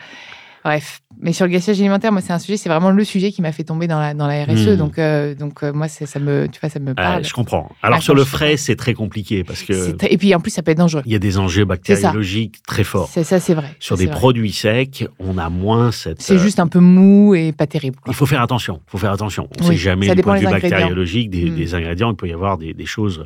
Bref, 0.66 1.00
mais 1.20 1.32
sur 1.32 1.46
le 1.46 1.52
gaspillage 1.52 1.78
alimentaire, 1.78 2.10
moi, 2.10 2.20
c'est 2.20 2.32
un 2.32 2.40
sujet, 2.40 2.56
c'est 2.56 2.68
vraiment 2.68 2.90
le 2.90 3.04
sujet 3.04 3.30
qui 3.30 3.40
m'a 3.40 3.52
fait 3.52 3.62
tomber 3.62 3.86
dans 3.86 4.00
la, 4.00 4.14
dans 4.14 4.26
la 4.26 4.44
RSE, 4.44 4.70
Hmm. 4.70 4.76
donc, 4.76 4.98
euh, 4.98 5.32
donc 5.36 5.62
euh, 5.62 5.72
moi, 5.72 5.86
ça 5.86 6.18
me, 6.18 6.48
tu 6.48 6.58
vois, 6.60 6.68
ça 6.70 6.80
me 6.80 6.92
parle. 6.92 7.24
je 7.24 7.32
comprends. 7.32 7.70
Alors, 7.82 7.98
Ah, 7.98 8.00
sur 8.00 8.16
le 8.16 8.24
frais, 8.24 8.56
c'est 8.56 8.74
très 8.74 8.92
compliqué 8.92 9.44
parce 9.44 9.62
que 9.62 9.92
très- 9.92 10.12
Et 10.12 10.18
puis, 10.18 10.34
en 10.34 10.40
plus, 10.40 10.50
ça 10.50 10.62
peut 10.64 10.72
être 10.72 10.78
dangereux. 10.78 11.02
il 11.06 11.12
y 11.12 11.14
a 11.14 11.20
des 11.20 11.38
enjeux 11.38 11.64
bactériologiques 11.64 12.62
très 12.66 12.82
forts. 12.82 13.08
C'est 13.12 13.22
ça, 13.22 13.38
c'est 13.38 13.54
vrai. 13.54 13.76
Sur 13.78 13.96
des 13.96 14.06
vrai. 14.06 14.14
produits 14.16 14.50
secs, 14.52 15.06
on 15.20 15.38
a 15.38 15.48
moins 15.50 15.92
cette. 15.92 16.20
C'est 16.20 16.34
euh, 16.34 16.38
juste 16.38 16.58
un 16.58 16.66
peu 16.66 16.80
mou 16.80 17.34
et 17.36 17.52
pas 17.52 17.68
terrible. 17.68 17.96
quoi. 18.00 18.10
Il 18.12 18.16
faut 18.16 18.26
faire 18.26 18.42
attention. 18.42 18.80
Il 18.88 18.90
faut 18.90 18.98
faire 18.98 19.12
attention. 19.12 19.48
On 19.60 19.64
ne 19.64 19.68
Oui, 19.70 19.76
sait 19.76 19.82
jamais 19.82 20.12
du 20.14 20.22
point 20.22 20.34
de 20.34 20.40
des 20.40 20.46
vue 20.46 20.52
bactériologique 20.52 21.30
des, 21.30 21.44
Mm. 21.50 21.54
des 21.54 21.74
ingrédients. 21.76 22.10
Il 22.10 22.16
peut 22.16 22.28
y 22.28 22.32
avoir 22.32 22.58
des, 22.58 22.74
des 22.74 22.86
choses 22.86 23.24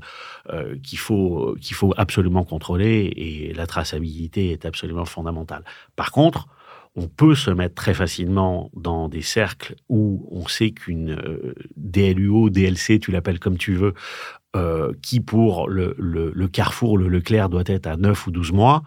euh, 0.52 0.74
qu'il 0.82 0.98
faut 0.98 1.56
qu'il 1.60 1.74
faut 1.76 1.94
absolument 1.96 2.44
contrôler 2.44 3.12
et 3.16 3.52
la 3.56 3.66
traçabilité 3.66 4.50
est 4.52 4.66
absolument 4.66 5.04
fondamentale. 5.06 5.62
Par 5.96 6.10
contre, 6.12 6.48
on 6.96 7.06
peut 7.08 7.34
se 7.34 7.50
mettre 7.50 7.74
très 7.76 7.94
facilement 7.94 8.70
dans 8.74 9.08
des 9.08 9.22
cercles 9.22 9.76
où 9.88 10.28
on 10.30 10.46
sait 10.48 10.72
qu'une 10.72 11.10
euh, 11.10 11.54
DLUO, 11.76 12.50
DLC, 12.50 12.98
tu 12.98 13.10
l'appelles 13.12 13.38
comme 13.38 13.56
tu 13.58 13.74
veux, 13.74 13.94
euh, 14.56 14.92
qui 15.02 15.20
pour 15.20 15.68
le, 15.68 15.94
le- 15.98 16.32
le 16.34 16.48
Carrefour, 16.48 16.98
le 16.98 17.08
Leclerc 17.08 17.48
doit 17.48 17.62
être 17.66 17.86
à 17.86 17.96
9 17.96 18.26
ou 18.26 18.30
12 18.32 18.52
mois. 18.52 18.82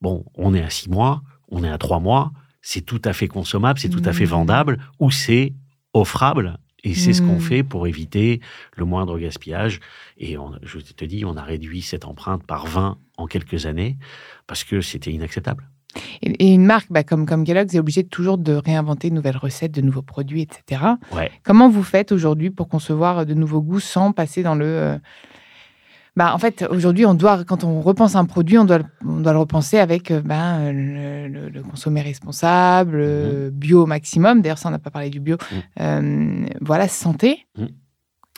Bon, 0.00 0.24
on 0.34 0.54
est 0.54 0.62
à 0.62 0.70
6 0.70 0.88
mois, 0.88 1.22
on 1.48 1.62
est 1.62 1.68
à 1.68 1.78
3 1.78 2.00
mois, 2.00 2.32
c'est 2.62 2.80
tout 2.80 3.02
à 3.04 3.12
fait 3.12 3.28
consommable, 3.28 3.78
c'est 3.78 3.90
tout 3.90 4.02
à 4.04 4.12
fait 4.12 4.24
Mm. 4.24 4.28
vendable, 4.28 4.78
ou 4.98 5.10
c'est 5.10 5.52
offrable. 5.92 6.58
Et 6.84 6.94
c'est 6.94 7.12
ce 7.12 7.22
qu'on 7.22 7.36
Mm. 7.36 7.40
fait 7.40 7.62
pour 7.62 7.86
éviter 7.86 8.40
le 8.76 8.84
moindre 8.84 9.16
gaspillage. 9.18 9.78
Et 10.16 10.36
on- 10.38 10.58
je 10.62 10.78
te 10.78 11.04
dis, 11.04 11.24
on 11.24 11.36
a 11.36 11.42
réduit 11.42 11.80
cette 11.82 12.04
empreinte 12.06 12.44
par 12.44 12.66
20 12.66 12.98
en 13.18 13.26
quelques 13.28 13.66
années 13.66 13.98
parce 14.48 14.64
que 14.64 14.80
c'était 14.80 15.12
inacceptable. 15.12 15.68
Et, 16.22 16.30
et 16.30 16.52
une 16.54 16.64
marque 16.64 16.86
bah, 16.90 17.02
comme, 17.04 17.26
comme 17.26 17.44
Kellogg's 17.44 17.74
est 17.74 17.78
obligée 17.78 18.04
toujours 18.04 18.38
de 18.38 18.52
réinventer 18.54 19.10
de 19.10 19.14
nouvelles 19.14 19.36
recettes, 19.36 19.72
de 19.72 19.80
nouveaux 19.82 20.02
produits, 20.02 20.42
etc. 20.42 20.82
Ouais. 21.14 21.30
Comment 21.42 21.68
vous 21.68 21.82
faites 21.82 22.12
aujourd'hui 22.12 22.50
pour 22.50 22.68
concevoir 22.68 23.26
de 23.26 23.34
nouveaux 23.34 23.60
goûts 23.62 23.80
sans 23.80 24.12
passer 24.12 24.42
dans 24.42 24.54
le... 24.54 24.64
euh, 24.66 24.98
Bah, 26.14 26.34
en 26.34 26.38
fait, 26.38 26.64
aujourd'hui, 26.70 27.06
on 27.06 27.14
doit, 27.14 27.42
quand 27.44 27.64
on 27.64 27.80
repense 27.80 28.16
un 28.16 28.26
produit, 28.26 28.58
on 28.58 28.64
doit, 28.66 28.78
le- 28.78 28.84
on 29.06 29.20
doit 29.20 29.32
le 29.32 29.38
repenser 29.38 29.78
avec 29.78 30.12
ben, 30.12 30.70
le, 30.72 31.28
le- 31.28 31.48
le 31.48 31.62
consommer 31.62 32.02
responsable, 32.02 32.96
euh, 33.00 33.50
bio 33.50 33.84
au 33.84 33.86
maximum. 33.86 34.42
D'ailleurs, 34.42 34.58
ça, 34.58 34.68
on 34.68 34.72
n'a 34.72 34.78
pas 34.78 34.90
parlé 34.90 35.08
du 35.08 35.20
bio. 35.20 35.36
Euh, 35.80 36.46
voilà, 36.60 36.86
santé. 36.88 37.46
Mhm. 37.58 37.68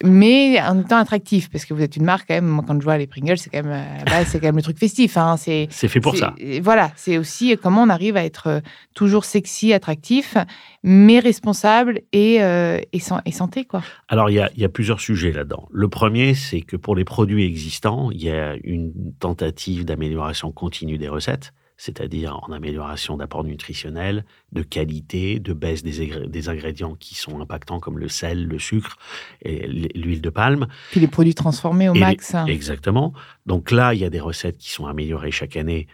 Mais 0.03 0.61
en 0.61 0.83
temps 0.83 0.97
attractif, 0.99 1.49
parce 1.51 1.65
que 1.65 1.73
vous 1.73 1.81
êtes 1.81 1.95
une 1.97 2.05
marque 2.05 2.27
quand 2.27 2.35
même. 2.35 2.47
Moi, 2.49 2.65
quand 2.67 2.77
je 2.81 2.83
vois 2.85 2.99
les 2.99 3.07
Pringles, 3.07 3.39
c'est 3.39 3.49
quand 3.49 3.63
même, 3.63 3.71
à 3.71 3.99
la 3.99 4.05
base, 4.05 4.27
c'est 4.27 4.41
quand 4.41 4.49
même 4.49 4.57
le 4.57 4.63
truc 4.63 4.77
festif. 4.77 5.17
Hein, 5.17 5.37
c'est 5.37 5.69
fait 5.71 6.01
pour 6.01 6.17
ça. 6.17 6.35
Voilà, 6.63 6.91
c'est 6.97 7.17
aussi 7.17 7.57
comment 7.63 7.83
on 7.85 7.89
arrive 7.89 8.17
à 8.17 8.25
être 8.25 8.49
euh, 8.49 8.61
toujours 8.95 9.25
sexy, 9.25 9.73
attractif, 9.73 10.37
mais 10.83 11.21
responsable 11.21 12.01
et, 12.13 12.43
euh, 12.43 12.81
et, 12.93 12.99
san- 12.99 13.23
et 13.25 13.31
santé, 13.31 13.65
quoi. 13.65 13.83
Alors, 14.09 14.31
il 14.31 14.35
y 14.35 14.41
a, 14.41 14.51
il 14.57 14.63
y 14.63 14.65
a 14.65 14.69
plusieurs 14.69 14.99
sujets 14.99 15.31
là-dedans. 15.31 15.69
Le 15.71 15.89
premier, 15.89 16.35
c'est 16.35 16.61
que 16.61 16.77
pour 16.77 16.97
les 16.97 17.05
produits 17.05 17.45
existants, 17.45 18.11
il 18.11 18.23
y 18.25 18.31
a 18.31 18.57
une 18.65 18.93
tentative 19.21 19.85
d'amélioration 19.85 20.51
continue 20.51 20.99
des 20.99 21.09
recettes, 21.09 21.53
c'est-à-dire 21.77 22.39
en 22.47 22.53
amélioration 22.53 23.17
d'apport 23.17 23.43
nutritionnel, 23.45 24.25
de 24.53 24.63
qualité, 24.63 25.41
de 25.41 25.53
baisse 25.53 25.83
des, 25.83 26.27
des 26.29 26.49
ingrédients 26.49 26.95
qui 26.95 27.15
sont 27.17 27.41
impactants 27.41 27.81
comme 27.81 27.99
le 27.99 28.09
sel, 28.09 28.47
le 28.47 28.59
sucre 28.59 28.97
et 29.43 29.67
l'huile 29.67 30.21
de 30.21 30.31
palme. 30.31 30.67
Puis 30.93 31.01
les 31.01 31.09
produits 31.09 31.35
transformés 31.35 31.89
au 31.89 31.95
Et 31.95 32.01
max. 32.01 32.35
hein. 32.35 32.47
Exactement. 32.47 33.13
Donc 33.47 33.71
là, 33.71 33.93
il 33.95 34.01
y 34.01 34.05
a 34.05 34.11
des 34.11 34.21
recettes 34.21 34.59
qui 34.59 34.71
sont 34.71 34.87
améliorées 34.87 35.31
chaque 35.33 35.57
année 35.57 35.89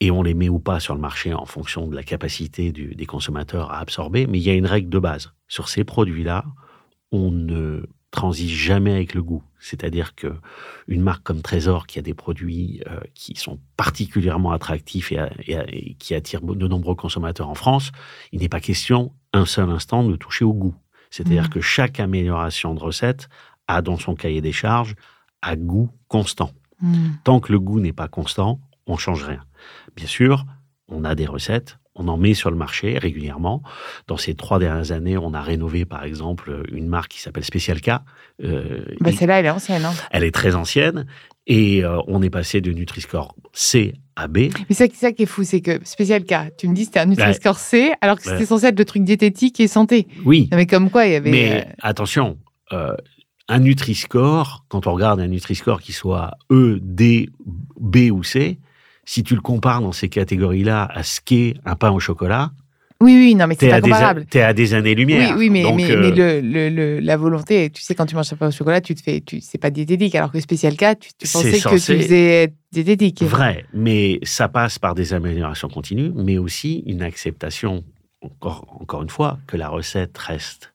et 0.00 0.10
on 0.10 0.22
les 0.22 0.34
met 0.34 0.50
ou 0.50 0.58
pas 0.58 0.78
sur 0.80 0.94
le 0.94 1.00
marché 1.00 1.32
en 1.32 1.46
fonction 1.46 1.86
de 1.88 1.94
la 1.96 2.02
capacité 2.02 2.70
du- 2.70 2.94
des 2.94 3.06
consommateurs 3.06 3.70
à 3.72 3.78
absorber. 3.78 4.26
Mais 4.26 4.38
il 4.38 4.44
y 4.44 4.50
a 4.50 4.54
une 4.54 4.66
règle 4.66 4.90
de 4.90 4.98
base. 4.98 5.32
Sur 5.48 5.70
ces 5.70 5.84
produits-là, 5.84 6.44
on 7.12 7.30
ne 7.30 7.86
transige 8.10 8.52
jamais 8.52 8.92
avec 8.92 9.14
le 9.14 9.22
goût. 9.22 9.42
C'est-à-dire 9.68 10.14
que 10.14 10.32
une 10.86 11.02
marque 11.02 11.22
comme 11.24 11.42
Trésor, 11.42 11.86
qui 11.86 11.98
a 11.98 12.02
des 12.02 12.14
produits 12.14 12.82
euh, 12.88 13.00
qui 13.14 13.34
sont 13.36 13.58
particulièrement 13.76 14.52
attractifs 14.52 15.10
et, 15.12 15.18
et- 15.46 15.56
et 15.68 15.94
qui 15.94 16.14
attirent 16.14 16.42
de 16.42 16.68
nombreux 16.68 16.94
consommateurs 16.94 17.48
en 17.48 17.54
France, 17.54 17.90
il 18.32 18.40
n'est 18.40 18.48
pas 18.48 18.60
question 18.60 19.12
un 19.32 19.44
seul 19.44 19.68
instant 19.70 20.04
de 20.04 20.14
toucher 20.16 20.44
au 20.44 20.52
goût. 20.54 20.74
C'est-à-dire 21.10 21.44
Mhm. 21.44 21.48
que 21.48 21.60
chaque 21.60 21.98
amélioration 22.00 22.74
de 22.74 22.80
recette 22.80 23.28
a 23.68 23.82
dans 23.82 23.96
son 23.96 24.14
cahier 24.14 24.40
des 24.40 24.52
charges 24.52 24.94
un 25.42 25.56
goût 25.56 25.90
constant. 26.08 26.52
Mm. 26.80 27.08
Tant 27.24 27.40
que 27.40 27.50
le 27.52 27.58
goût 27.60 27.80
n'est 27.80 27.92
pas 27.92 28.08
constant, 28.08 28.60
on 28.86 28.96
change 28.96 29.24
rien. 29.24 29.42
Bien 29.96 30.06
sûr, 30.06 30.44
on 30.88 31.04
a 31.04 31.14
des 31.16 31.26
recettes, 31.26 31.78
on 31.98 32.08
en 32.08 32.16
met 32.18 32.34
sur 32.34 32.50
le 32.50 32.56
marché 32.56 32.98
régulièrement. 32.98 33.62
Dans 34.06 34.16
ces 34.18 34.34
trois 34.34 34.58
dernières 34.58 34.92
années, 34.92 35.16
on 35.16 35.32
a 35.34 35.40
rénové, 35.40 35.84
par 35.84 36.04
exemple, 36.04 36.62
une 36.72 36.86
marque 36.88 37.12
qui 37.12 37.20
s'appelle 37.20 37.44
Special 37.44 37.80
K. 37.80 37.90
Euh, 38.44 38.84
Bah, 39.00 39.12
Celle-là, 39.12 39.40
elle 39.40 39.46
est 39.46 39.50
ancienne. 39.50 39.84
hein. 39.84 39.92
elle 40.10 40.24
est 40.24 40.30
très 40.34 40.54
ancienne 40.54 41.06
et 41.46 41.84
euh, 41.84 41.98
on 42.06 42.22
est 42.22 42.30
passé 42.30 42.60
de 42.60 42.72
Nutri-Score 42.72 43.34
C 43.52 43.94
à 44.14 44.28
B. 44.28 44.36
Mais 44.68 44.74
c'est 44.74 44.92
ça 44.94 45.12
qui 45.12 45.22
est 45.22 45.26
fou, 45.26 45.42
c'est 45.44 45.60
que, 45.60 45.78
spécial 45.84 46.24
cas, 46.24 46.46
tu 46.58 46.68
me 46.68 46.74
dis 46.74 46.84
c'était 46.84 47.00
un 47.00 47.06
Nutri-Score 47.06 47.58
C, 47.58 47.92
alors 48.00 48.16
que 48.18 48.24
c'était 48.24 48.46
censé 48.46 48.66
être 48.66 48.78
le 48.78 48.84
truc 48.84 49.02
diététique 49.04 49.58
et 49.60 49.68
santé. 49.68 50.06
Oui, 50.24 50.48
Non, 50.52 50.58
mais 50.58 50.66
comme 50.66 50.90
quoi, 50.90 51.06
il 51.06 51.12
y 51.12 51.16
avait. 51.16 51.30
mais 51.30 51.60
euh, 51.66 51.72
attention, 51.82 52.38
un 53.48 53.58
Nutri-Score, 53.60 54.64
quand 54.68 54.86
on 54.86 54.92
regarde 54.92 55.20
un 55.20 55.28
Nutri-Score 55.28 55.80
qui 55.80 55.92
soit 55.92 56.32
E, 56.50 56.78
D, 56.82 57.30
B 57.80 58.10
ou 58.10 58.22
C, 58.24 58.58
si 59.06 59.22
tu 59.22 59.34
le 59.34 59.40
compares 59.40 59.80
dans 59.80 59.92
ces 59.92 60.10
catégories-là 60.10 60.84
à 60.92 61.02
ce 61.02 61.20
qu'est 61.24 61.54
un 61.64 61.76
pain 61.76 61.90
au 61.90 62.00
chocolat, 62.00 62.50
Oui, 63.00 63.12
oui, 63.14 63.34
non, 63.34 63.46
mais 63.46 63.54
c'est 63.54 63.60
t'es 63.60 63.68
pas 63.70 63.76
à, 63.76 63.80
des, 63.80 63.90
comparable. 63.90 64.26
t'es 64.28 64.40
à 64.42 64.52
des 64.52 64.70
Oui, 64.72 64.74
années-lumière. 64.74 65.34
oui, 65.38 65.48
mais, 65.48 65.62
Donc, 65.62 65.76
mais, 65.76 65.90
euh, 65.90 66.00
mais 66.00 66.10
le, 66.10 66.40
le- 66.40 66.68
le- 66.70 66.98
la 67.00 67.16
volonté, 67.16 67.70
tu 67.70 67.82
sais, 67.82 67.94
quand 67.94 68.06
tu 68.06 68.14
manges 68.16 68.32
un 68.32 68.36
pain 68.36 68.48
au 68.48 68.50
chocolat, 68.50 68.80
tu 68.80 68.94
te 68.94 69.02
fais, 69.02 69.20
tu, 69.20 69.40
c'est 69.40 69.58
pas 69.58 69.70
diététique, 69.70 70.14
alors 70.16 70.32
que 70.32 70.40
spécial 70.40 70.76
cas, 70.76 70.94
tu, 70.94 71.10
pensais 71.32 71.52
que 71.60 71.68
tu 71.68 71.78
faisais 71.78 72.52
diététique. 72.72 73.22
Vrai, 73.22 73.64
mais 73.72 74.18
ça 74.24 74.48
passe 74.48 74.78
par 74.78 74.94
des 74.94 75.14
améliorations 75.14 75.68
continues, 75.68 76.10
mais 76.14 76.38
aussi 76.38 76.82
une 76.86 77.02
acceptation, 77.02 77.84
encore, 78.22 78.66
encore 78.80 79.02
une 79.02 79.10
fois, 79.10 79.38
que 79.46 79.56
la 79.56 79.68
recette 79.68 80.16
reste 80.18 80.72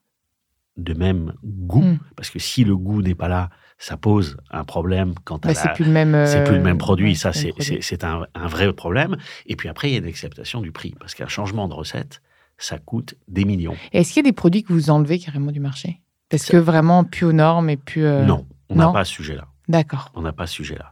de 0.77 0.93
même 0.93 1.33
goût. 1.43 1.81
Mm. 1.81 1.99
Parce 2.15 2.29
que 2.29 2.39
si 2.39 2.63
le 2.63 2.77
goût 2.77 3.01
n'est 3.01 3.15
pas 3.15 3.27
là, 3.27 3.49
ça 3.83 3.97
pose 3.97 4.37
un 4.51 4.63
problème 4.63 5.15
quant 5.25 5.37
à 5.37 5.47
Bah, 5.47 5.47
la- 5.49 5.55
c'est 5.55 5.73
plus 5.73 5.85
le 5.85 5.91
même. 5.91 6.25
c'est 6.27 6.43
plus 6.43 6.55
le 6.57 6.61
même 6.61 6.77
produit. 6.77 7.09
ouais, 7.09 7.15
ça, 7.15 7.31
c'est 7.33 8.03
un, 8.03 8.27
un 8.35 8.47
vrai 8.47 8.71
problème. 8.73 9.17
Et 9.47 9.55
puis 9.55 9.67
après, 9.69 9.89
il 9.89 9.93
y 9.93 9.95
a 9.95 9.99
une 9.99 10.05
acceptation 10.05 10.61
du 10.61 10.71
prix. 10.71 10.93
Parce 10.99 11.15
qu'un 11.15 11.27
changement 11.27 11.67
de 11.67 11.73
recette, 11.73 12.21
ça 12.59 12.77
coûte 12.77 13.15
des 13.27 13.43
millions. 13.43 13.75
Est-ce 13.91 14.13
qu'il 14.13 14.23
y 14.23 14.27
a 14.27 14.29
des 14.29 14.35
produits 14.35 14.63
que 14.63 14.71
vous 14.71 14.91
enlevez 14.91 15.17
carrément 15.17 15.51
du 15.51 15.59
marché? 15.59 15.99
Parce 16.29 16.45
que 16.45 16.57
vraiment, 16.57 17.03
plus 17.03 17.25
aux 17.25 17.33
normes 17.33 17.69
et 17.71 17.77
plus. 17.77 18.05
euh, 18.05 18.23
Non, 18.23 18.45
on 18.69 18.75
n'a 18.75 18.91
pas 18.91 19.03
ce 19.03 19.13
sujet-là. 19.13 19.47
D'accord. 19.67 20.11
On 20.15 20.21
n'a 20.21 20.31
pas 20.33 20.45
ce 20.47 20.53
sujet-là. 20.55 20.91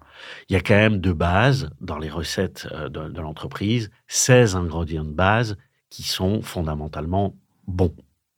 Il 0.50 0.54
y 0.54 0.56
a 0.56 0.62
quand 0.62 0.76
même 0.76 1.00
de 1.00 1.12
base, 1.14 1.70
dans 1.82 1.98
les 2.00 2.10
recettes 2.10 2.68
euh, 2.72 2.90
de, 2.90 3.08
de 3.10 3.22
l'entreprise, 3.22 3.92
16 4.08 4.56
ingrédients 4.56 5.04
de 5.06 5.12
base 5.12 5.58
qui 5.90 6.04
sont 6.04 6.42
fondamentalement 6.42 7.36
bons. 7.68 7.94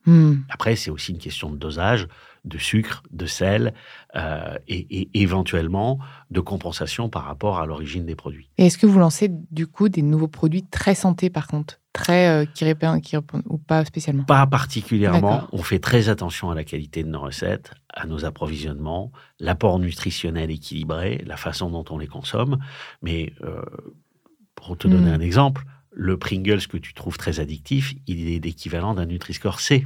Hmm. 0.05 0.35
Après, 0.49 0.75
c'est 0.75 0.91
aussi 0.91 1.11
une 1.11 1.19
question 1.19 1.49
de 1.49 1.57
dosage, 1.57 2.07
de 2.43 2.57
sucre, 2.57 3.03
de 3.11 3.27
sel 3.27 3.73
euh, 4.15 4.57
et, 4.67 5.01
et 5.01 5.09
éventuellement 5.21 5.99
de 6.31 6.39
compensation 6.39 7.07
par 7.07 7.25
rapport 7.25 7.59
à 7.59 7.65
l'origine 7.67 8.05
des 8.05 8.15
produits. 8.15 8.49
Et 8.57 8.65
est-ce 8.65 8.77
que 8.79 8.87
vous 8.87 8.97
lancez 8.97 9.29
du 9.51 9.67
coup 9.67 9.89
des 9.89 10.01
nouveaux 10.01 10.27
produits 10.27 10.63
très 10.63 10.95
santé 10.95 11.29
par 11.29 11.47
contre? 11.47 11.79
Très 11.93 12.29
euh, 12.29 12.45
qui, 12.45 12.63
répondent, 12.63 13.01
qui 13.01 13.17
ou 13.17 13.57
pas 13.57 13.83
spécialement? 13.83 14.23
Pas 14.23 14.47
particulièrement. 14.47 15.47
On 15.51 15.61
fait 15.61 15.79
très 15.79 16.07
attention 16.09 16.49
à 16.49 16.55
la 16.55 16.63
qualité 16.63 17.03
de 17.03 17.09
nos 17.09 17.19
recettes, 17.19 17.73
à 17.93 18.07
nos 18.07 18.23
approvisionnements, 18.25 19.11
l'apport 19.39 19.77
nutritionnel 19.77 20.49
équilibré, 20.51 21.21
la 21.27 21.35
façon 21.37 21.69
dont 21.69 21.83
on 21.89 21.97
les 21.97 22.07
consomme. 22.07 22.59
Mais 23.01 23.33
euh, 23.43 23.61
pour 24.55 24.77
te 24.77 24.87
donner 24.87 25.11
Mm. 25.11 25.15
un 25.15 25.19
exemple, 25.19 25.65
le 25.91 26.17
Pringles 26.17 26.67
que 26.67 26.77
tu 26.77 26.93
trouves 26.93 27.17
très 27.17 27.39
addictif, 27.39 27.93
il 28.08 28.30
est 28.30 28.43
l'équivalent 28.43 28.93
d'un 28.93 29.06
Nutri-Score 29.06 29.60
C. 29.60 29.86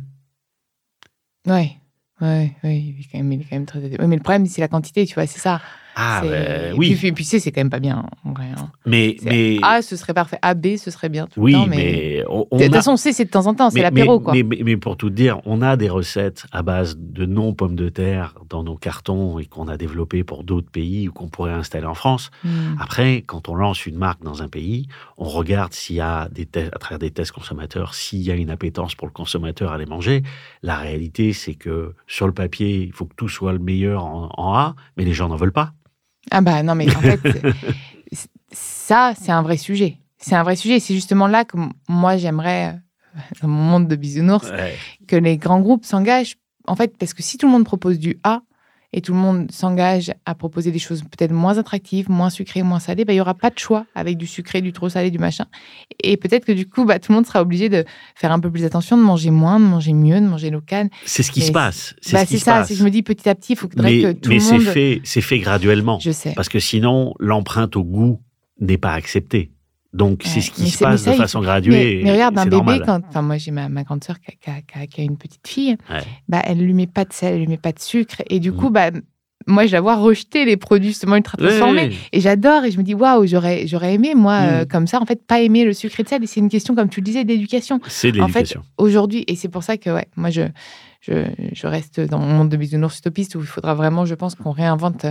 Ouais. 1.48 1.78
Ouais, 2.22 2.56
ouais, 2.64 2.80
il 2.80 3.00
est 3.02 3.08
quand 3.12 3.22
même, 3.22 3.66
très. 3.66 3.80
Ouais, 3.80 4.08
mais 4.08 4.16
le 4.16 4.22
problème, 4.22 4.46
c'est 4.46 4.62
la 4.62 4.70
quantité, 4.70 5.06
tu 5.06 5.16
vois, 5.16 5.28
c'est 5.28 5.40
ça. 5.40 5.62
Ah, 5.98 6.20
ben, 6.24 6.74
et 6.74 6.78
oui, 6.78 6.94
Puis, 6.96 7.12
puis 7.14 7.24
C, 7.24 7.40
c'est 7.40 7.52
quand 7.54 7.62
même 7.62 7.70
pas 7.70 7.80
bien, 7.80 8.04
en 8.26 8.32
vrai. 8.34 8.48
hein. 8.58 8.70
mais, 8.86 9.16
mais, 9.24 9.60
A, 9.62 9.82
ce 9.82 9.96
serait 9.96 10.14
parfait. 10.14 10.38
A, 10.42 10.54
B, 10.54 10.76
ce 10.76 10.92
serait 10.92 11.08
bien 11.08 11.26
tout 11.28 11.40
oui, 11.42 11.54
le 11.54 11.58
temps. 11.60 11.68
Mais... 11.68 11.78
mais 11.78 12.24
on, 12.28 12.46
on 12.52 12.58
De 12.58 12.64
toute 12.66 12.74
a- 12.74 12.78
façon, 12.78 12.98
C, 12.98 13.14
c'est 13.14 13.24
de 13.26 13.30
temps 13.30 13.48
en 13.48 13.54
temps, 13.54 13.70
c'est 13.70 13.82
l'apéro, 13.82 14.20
mais- 14.20 14.44
quoi. 14.44 14.64
Mais, 14.66 14.76
pour 14.78 14.98
tout 14.98 15.10
dire, 15.10 15.40
on 15.46 15.62
a 15.62 15.78
des 15.78 15.88
recettes 15.90 16.46
à 16.52 16.64
base 16.64 16.98
de 17.00 17.26
non-pommes 17.26 17.76
de 17.78 17.88
terre 17.88 18.36
dans 18.50 18.64
nos 18.64 18.76
cartons 18.76 19.40
et 19.40 19.46
qu'on 19.46 19.70
a 19.70 19.78
développées 19.78 20.26
pour 20.26 20.44
d'autres 20.44 20.70
pays 20.70 21.08
ou 21.08 21.14
qu'on 21.14 21.30
pourrait 21.30 21.54
installer 21.54 21.86
en 21.86 21.94
France. 21.94 22.30
Hmm. 22.44 22.76
Après, 22.80 23.22
quand 23.26 23.48
on 23.48 23.56
lance 23.56 23.86
une 23.86 23.96
marque 23.98 24.22
dans 24.22 24.42
un 24.42 24.50
pays, 24.50 24.88
on 25.18 25.26
regarde 25.30 25.72
s'il 25.72 25.96
y 25.96 26.02
a 26.02 26.28
des 26.30 26.46
à 26.74 26.78
travers 26.78 27.00
des 27.00 27.12
tests 27.12 27.32
consommateurs, 27.32 27.94
s'il 27.94 28.22
y 28.22 28.32
a 28.32 28.36
une 28.36 28.50
appétence 28.50 28.96
pour 28.96 29.08
le 29.08 29.14
consommateur 29.14 29.72
à 29.72 29.78
les 29.78 29.86
manger. 29.86 30.24
La 30.62 30.76
réalité, 30.76 31.32
c'est 31.32 31.54
que 31.56 31.94
sur 32.08 32.28
le 32.28 32.34
papier, 32.34 32.84
il 32.84 32.92
faut 32.92 33.06
que 33.06 33.16
tout 33.16 33.30
soit 33.30 33.54
le 33.54 33.60
meilleur 33.60 34.04
en, 34.06 34.30
en 34.38 34.54
A, 34.56 34.76
mais 34.98 35.06
les 35.06 35.14
gens 35.14 35.30
n'en 35.30 35.36
veulent 35.38 35.52
pas. 35.54 35.72
Ah 36.32 36.42
bah 36.42 36.64
non, 36.64 36.76
mais 36.76 36.88
en 36.96 37.00
fait, 37.02 37.20
ça, 38.52 39.14
c'est 39.20 39.32
un 39.32 39.42
vrai 39.42 39.58
sujet. 39.58 39.98
C'est 40.18 40.36
un 40.36 40.44
vrai 40.44 40.56
sujet. 40.56 40.80
C'est 40.80 40.94
justement 40.94 41.28
là 41.28 41.46
que 41.46 41.58
moi, 41.88 42.18
j'aimerais, 42.18 42.74
euh, 43.16 43.20
dans 43.42 43.48
mon 43.48 43.62
monde 43.64 43.88
de 43.88 43.96
bisounours, 43.96 44.50
Ouais. 44.50 44.76
que 45.08 45.16
les 45.16 45.38
grands 45.38 45.60
groupes 45.62 45.86
s'engagent. 45.86 46.36
En 46.68 46.76
fait, 46.76 46.98
parce 46.98 47.14
que 47.14 47.22
si 47.22 47.38
tout 47.38 47.46
le 47.46 47.52
monde 47.52 47.66
propose 47.66 48.00
du 48.00 48.18
A 48.24 48.42
et 48.98 49.02
tout 49.02 49.12
le 49.14 49.20
monde 49.20 49.52
s'engage 49.52 50.14
à 50.26 50.34
proposer 50.36 50.72
des 50.72 50.80
choses 50.80 51.02
peut-être 51.02 51.34
moins 51.34 51.58
attractives, 51.58 52.10
moins 52.10 52.30
sucrées, 52.30 52.64
moins 52.64 52.80
salées, 52.80 53.04
bah, 53.04 53.12
il 53.12 53.18
y 53.18 53.20
aura 53.22 53.34
pas 53.34 53.50
de 53.50 53.60
choix 53.60 53.86
avec 53.94 54.16
du 54.18 54.26
sucré, 54.26 54.62
du 54.62 54.72
trop 54.72 54.88
salé, 54.88 55.12
du 55.12 55.20
machin. 55.20 55.46
Et 56.02 56.16
peut-être 56.16 56.46
que 56.46 56.54
du 56.54 56.66
coup, 56.66 56.86
bah, 56.86 56.98
tout 56.98 57.12
le 57.12 57.18
monde 57.18 57.26
sera 57.26 57.42
obligé 57.42 57.68
de 57.68 57.84
faire 58.16 58.32
un 58.32 58.40
peu 58.40 58.50
plus 58.50 58.64
attention, 58.64 58.96
de 58.98 59.02
manger 59.04 59.32
moins, 59.32 59.60
de 59.60 59.66
manger 59.66 59.92
mieux, 59.92 60.22
de 60.22 60.26
manger 60.26 60.50
local. 60.50 60.90
C'est 61.06 61.24
ce 61.24 61.32
qui 61.32 61.42
Mais 61.42 61.46
se 61.48 61.52
passe. 61.52 61.94
C'est 62.00 62.14
Bah, 62.14 62.22
ce 62.22 62.26
qui 62.28 62.34
c'est 62.36 62.40
se 62.40 62.46
ça. 62.46 62.54
passe. 62.54 62.68
C'est 62.70 62.74
que 62.76 62.80
je 62.80 62.86
me 62.86 62.90
dis 62.90 63.04
petit 63.04 63.28
à 63.28 63.36
petit, 63.36 63.52
il 63.54 63.58
faudrait 63.58 63.92
mais 63.92 64.02
que 64.02 64.12
tout 64.14 64.30
mais 64.30 64.38
le 64.38 64.44
monde. 64.46 64.62
fait, 64.62 65.02
c'est 65.04 65.20
fait 65.22 65.40
graduellement. 65.40 66.00
Je 66.00 66.12
sais. 66.12 66.32
Parce 66.34 66.48
que 66.48 66.60
sinon, 66.60 67.14
l'empreinte 67.20 67.76
au 67.76 67.84
goût 67.84 68.22
n'est 68.62 68.78
pas 68.78 68.94
acceptée. 68.94 69.52
Donc, 69.96 70.22
c'est 70.26 70.42
ce 70.42 70.52
qui 70.52 70.64
Mais 70.64 70.68
se 70.70 70.84
passe 70.84 71.02
ça, 71.04 71.12
de 71.12 71.16
façon 71.16 71.40
graduée. 71.42 72.02
mais 72.04 72.12
regarde, 72.12 72.38
un 72.38 72.46
bébé, 72.46 72.82
quand, 72.86 73.02
enfin, 73.08 73.22
moi 73.22 73.38
j'ai 73.38 73.52
ma, 73.52 73.70
ma 73.70 73.84
grande 73.84 74.04
sœur 74.04 74.18
qui 74.20 74.50
a, 74.50 74.62
qui 74.62 74.88
qui 74.90 75.04
une 75.04 75.18
petite 75.18 75.48
fille, 75.48 75.78
Ouais. 75.90 76.02
bah, 76.28 76.42
elle 76.44 76.60
lui 76.60 76.74
met 76.74 76.88
pas 76.88 77.06
de 77.06 77.14
sel, 77.14 77.34
elle 77.36 77.40
lui 77.40 77.48
met 77.48 77.58
pas 77.58 77.72
de 77.72 77.80
sucre. 77.80 78.22
Et 78.30 78.40
du 78.40 78.52
Mm. 78.52 78.56
coup, 78.58 78.70
bah, 78.70 78.92
moi 79.48 79.66
je 79.68 79.72
la 79.72 79.80
vois 79.82 79.96
rejeter 79.96 80.44
les 80.44 80.58
produits 80.58 80.90
justement 80.90 81.16
ultra 81.16 81.38
transformés. 81.38 81.92
Et 82.12 82.20
j'adore, 82.20 82.66
et 82.66 82.72
je 82.72 82.78
me 82.78 82.84
dis, 82.84 82.94
waouh, 82.94 83.26
j'aurais, 83.26 83.68
j'aurais 83.68 83.94
aimé, 83.94 84.16
moi, 84.16 84.42
Mm. 84.42 84.50
euh, 84.50 84.66
comme 84.66 84.86
ça, 84.88 85.00
en 85.02 85.06
fait, 85.06 85.26
pas 85.26 85.40
aimer 85.42 85.64
le 85.64 85.72
sucre 85.74 86.00
et 86.00 86.04
le 86.04 86.10
sel. 86.10 86.24
Et 86.24 86.28
c'est 86.28 86.40
une 86.42 86.50
question, 86.50 86.76
comme 86.76 86.90
tu 86.90 87.00
le 87.00 87.06
disais, 87.06 87.24
d'éducation. 87.24 87.80
C'est 87.88 88.12
de 88.12 88.20
En 88.22 88.28
fait, 88.28 88.40
l'éducation. 88.40 88.64
Aujourd'hui, 88.78 89.24
et 89.28 89.36
c'est 89.36 89.50
pour 89.50 89.64
ça 89.64 89.78
que, 89.78 89.90
ouais, 89.92 90.08
moi, 90.18 90.30
je, 90.30 90.42
je, 91.02 91.26
je 91.54 91.68
reste 91.68 92.00
dans 92.02 92.20
mon 92.20 92.34
monde 92.38 92.50
de 92.50 92.58
bisounours 92.58 92.98
utopiste 93.00 93.36
où 93.36 93.40
il 93.40 93.46
faudra 93.46 93.76
vraiment, 93.76 94.06
je 94.06 94.16
pense, 94.16 94.36
qu'on 94.36 94.52
réinvente. 94.52 95.06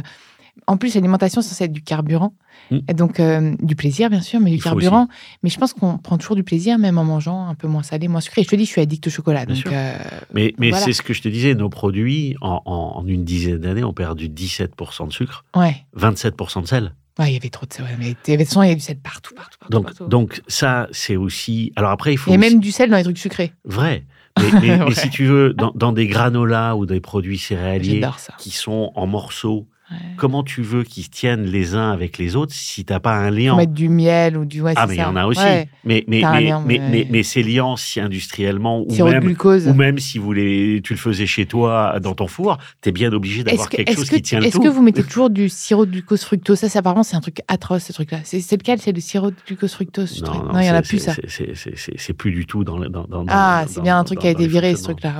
En 0.66 0.76
plus, 0.78 0.94
l'alimentation, 0.94 1.42
c'est 1.42 1.50
censé 1.50 1.64
être 1.64 1.72
du 1.72 1.82
carburant. 1.82 2.32
Mm. 2.70 2.78
Et 2.88 2.94
donc, 2.94 3.20
euh, 3.20 3.54
du 3.60 3.76
plaisir, 3.76 4.08
bien 4.08 4.22
sûr, 4.22 4.40
mais 4.40 4.50
du 4.50 4.58
carburant. 4.58 5.08
Mais 5.42 5.50
je 5.50 5.58
pense 5.58 5.72
qu'on 5.74 5.98
prend 5.98 6.16
toujours 6.16 6.36
du 6.36 6.44
plaisir, 6.44 6.78
même 6.78 6.96
en 6.96 7.04
mangeant 7.04 7.46
un 7.48 7.54
peu 7.54 7.66
moins 7.68 7.82
salé, 7.82 8.08
moins 8.08 8.20
sucré. 8.20 8.40
Et 8.40 8.44
je 8.44 8.48
te 8.48 8.56
dis, 8.56 8.64
je 8.64 8.70
suis 8.70 8.80
addict 8.80 9.06
au 9.06 9.10
chocolat. 9.10 9.44
Bien 9.44 9.54
donc, 9.56 9.62
sûr. 9.64 9.70
euh, 9.74 9.92
Mais, 10.32 10.54
mais 10.58 10.70
voilà. 10.70 10.84
c'est 10.84 10.92
ce 10.92 11.02
que 11.02 11.12
je 11.12 11.20
te 11.22 11.28
disais, 11.28 11.54
nos 11.54 11.68
produits, 11.68 12.36
en, 12.40 12.62
en- 12.64 12.92
en 12.96 13.06
une 13.06 13.24
dizaine 13.24 13.58
d'années, 13.58 13.84
ont 13.84 13.92
perdu 13.92 14.28
17% 14.28 15.08
de 15.08 15.12
sucre, 15.12 15.44
ouais. 15.56 15.76
27% 15.98 16.62
de 16.62 16.66
sel. 16.66 16.94
Ouais, 17.18 17.30
il 17.30 17.34
y 17.34 17.36
avait 17.36 17.48
trop 17.50 17.66
de 17.66 17.72
sel. 17.72 17.84
ouais, 17.84 17.90
mais 17.98 18.10
de 18.10 18.16
il 18.26 18.68
y 18.68 18.70
a 18.72 18.74
du 18.74 18.80
sel 18.80 18.96
partout, 18.98 19.34
partout, 19.34 19.58
partout. 19.58 19.70
Donc, 19.72 19.84
partout. 19.86 20.06
donc 20.08 20.42
ça, 20.48 20.88
c'est 20.92 21.16
aussi... 21.16 21.72
Alors 21.76 21.90
après, 21.90 22.12
il 22.12 22.16
faut... 22.16 22.30
Il 22.30 22.34
y 22.34 22.36
a 22.36 22.40
aussi- 22.40 22.50
même 22.54 22.60
du 22.60 22.72
sel 22.72 22.90
dans 22.90 22.96
les 22.96 23.04
trucs 23.04 23.18
sucrés. 23.18 23.52
Vrai. 23.64 24.04
Mais, 24.40 24.50
mais- 24.52 24.60
mais 24.78 24.82
Ouais. 24.84 24.94
si 24.94 25.10
tu 25.10 25.26
veux, 25.26 25.52
dans, 25.52 25.70
dans 25.76 25.92
des 25.92 26.06
granolas 26.08 26.74
ou 26.74 26.86
des 26.86 27.00
produits 27.00 27.38
céréaliers 27.38 28.00
qui 28.38 28.50
sont 28.50 28.90
en 28.96 29.06
morceaux, 29.06 29.68
Ouais. 29.94 30.14
comment 30.16 30.42
tu 30.42 30.62
veux 30.62 30.82
qu'ils 30.84 31.08
tiennent 31.10 31.44
les 31.44 31.74
uns 31.74 31.90
avec 31.90 32.18
les 32.18 32.36
autres 32.36 32.52
si 32.54 32.84
t'as 32.84 33.00
pas 33.00 33.14
un 33.16 33.28
Faut 33.30 33.34
lien 33.36 33.56
mettre 33.56 33.72
du 33.72 33.88
miel 33.88 34.36
ou 34.36 34.44
du. 34.44 34.60
Ouais, 34.60 34.72
Ah, 34.76 34.86
mais 34.86 34.94
il 34.94 34.98
y 34.98 35.00
ça. 35.00 35.10
en 35.10 35.16
a 35.16 35.26
aussi. 35.26 35.40
Ouais. 35.40 35.68
Mais, 35.84 36.04
mais, 36.08 36.22
mais, 36.32 36.40
lien, 36.42 36.62
mais, 36.66 36.78
mais, 36.90 37.06
mais 37.10 37.22
ces 37.22 37.42
liants, 37.42 37.76
si 37.76 38.00
industriellement, 38.00 38.82
ou 38.82 38.90
Sirop 38.90 39.10
même, 39.10 39.36
ou 39.66 39.74
même 39.74 39.98
si 39.98 40.18
vous 40.18 40.32
les, 40.32 40.80
tu 40.82 40.94
le 40.94 40.98
faisais 40.98 41.26
chez 41.26 41.46
toi, 41.46 41.98
dans 42.00 42.14
ton 42.14 42.26
four, 42.26 42.58
t'es 42.80 42.92
bien 42.92 43.12
obligé 43.12 43.44
d'avoir 43.44 43.68
que, 43.68 43.76
quelque 43.76 43.94
chose 43.94 44.08
que, 44.10 44.16
qui 44.16 44.22
tient 44.22 44.40
le 44.40 44.46
est-ce 44.46 44.58
que 44.58 44.68
vous 44.68 44.82
mettez 44.82 45.02
toujours 45.02 45.30
du 45.30 45.48
sirop 45.48 45.86
de 45.86 45.90
glucose 45.92 46.22
fructose? 46.24 46.58
Ça, 46.58 46.68
c'est 46.68 46.78
apparemment, 46.78 47.02
c'est 47.02 47.16
un 47.16 47.20
truc 47.20 47.38
atroce, 47.48 47.84
ce 47.84 47.92
truc-là. 47.92 48.18
C'est, 48.24 48.38
lequel? 48.52 48.78
C'est 48.80 48.92
le 48.92 49.00
sirop 49.00 49.30
de 49.30 49.36
glucose 49.46 49.72
fructose 49.74 50.22
Non, 50.22 50.58
il 50.60 50.66
y 50.66 50.70
en 50.70 50.74
a 50.74 50.82
plus, 50.82 50.98
ça. 50.98 51.14
c'est- 51.26 52.12
plus 52.14 52.30
du 52.32 52.46
tout 52.46 52.64
dans 52.64 52.78
le. 52.78 52.88
Dans, 52.88 53.04
dans- 53.04 53.24
Ah, 53.28 53.64
c'est 53.68 53.80
bien 53.82 53.98
un 53.98 54.04
truc 54.04 54.20
qui 54.20 54.26
a 54.26 54.30
été 54.30 54.46
viré, 54.46 54.74
ce 54.76 54.84
truc-là. 54.84 55.14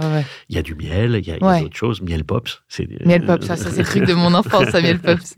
Il 0.48 0.56
y 0.56 0.58
a 0.58 0.62
du 0.62 0.74
miel, 0.74 1.20
il 1.22 1.26
y 1.26 1.32
a, 1.32 1.38
d'autres 1.60 1.76
choses. 1.76 2.00
Miel 2.02 2.24
pops. 2.24 2.62
c'est- 2.68 2.88
Miel 3.04 3.24
Pops, 3.26 3.46
ça, 3.46 3.56
ça, 3.56 3.70
c'est 3.70 3.78
le 3.82 3.84
truc 3.84 4.04
de 4.06 4.14
mon 4.14 4.32
enfance, 4.34 4.63
ça, 4.70 4.80
Miel 4.80 4.98
Pops. 4.98 5.34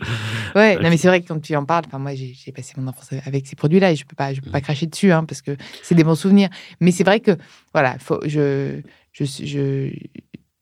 Ouais, 0.55 0.77
non, 0.77 0.89
mais 0.91 0.97
c'est 0.97 1.09
vrai 1.09 1.21
que 1.21 1.29
quand 1.29 1.41
tu 1.41 1.55
en 1.57 1.65
parles, 1.65 1.85
moi, 1.99 2.13
j'ai, 2.15 2.53
passé 2.53 2.75
mon 2.77 2.87
enfance 2.89 3.11
avec 3.27 3.47
ces 3.47 3.57
produits-là 3.57 3.93
et 3.93 3.97
je 3.97 4.05
peux 4.05 4.17
pas, 4.17 4.33
je 4.35 4.41
peux 4.41 4.49
Mm. 4.49 4.53
pas 4.53 4.61
cracher 4.61 4.87
dessus, 4.87 5.13
hein, 5.13 5.25
parce 5.25 5.43
que 5.43 5.57
c'est 5.83 5.95
des 5.95 6.05
bons 6.05 6.15
souvenirs. 6.15 6.49
Mais 6.81 6.91
c'est 6.93 7.05
vrai 7.05 7.21
que, 7.21 7.33
voilà, 7.75 7.97
faut, 7.99 8.21
je, 8.27 8.81
je, 9.13 9.25
je, 9.25 9.91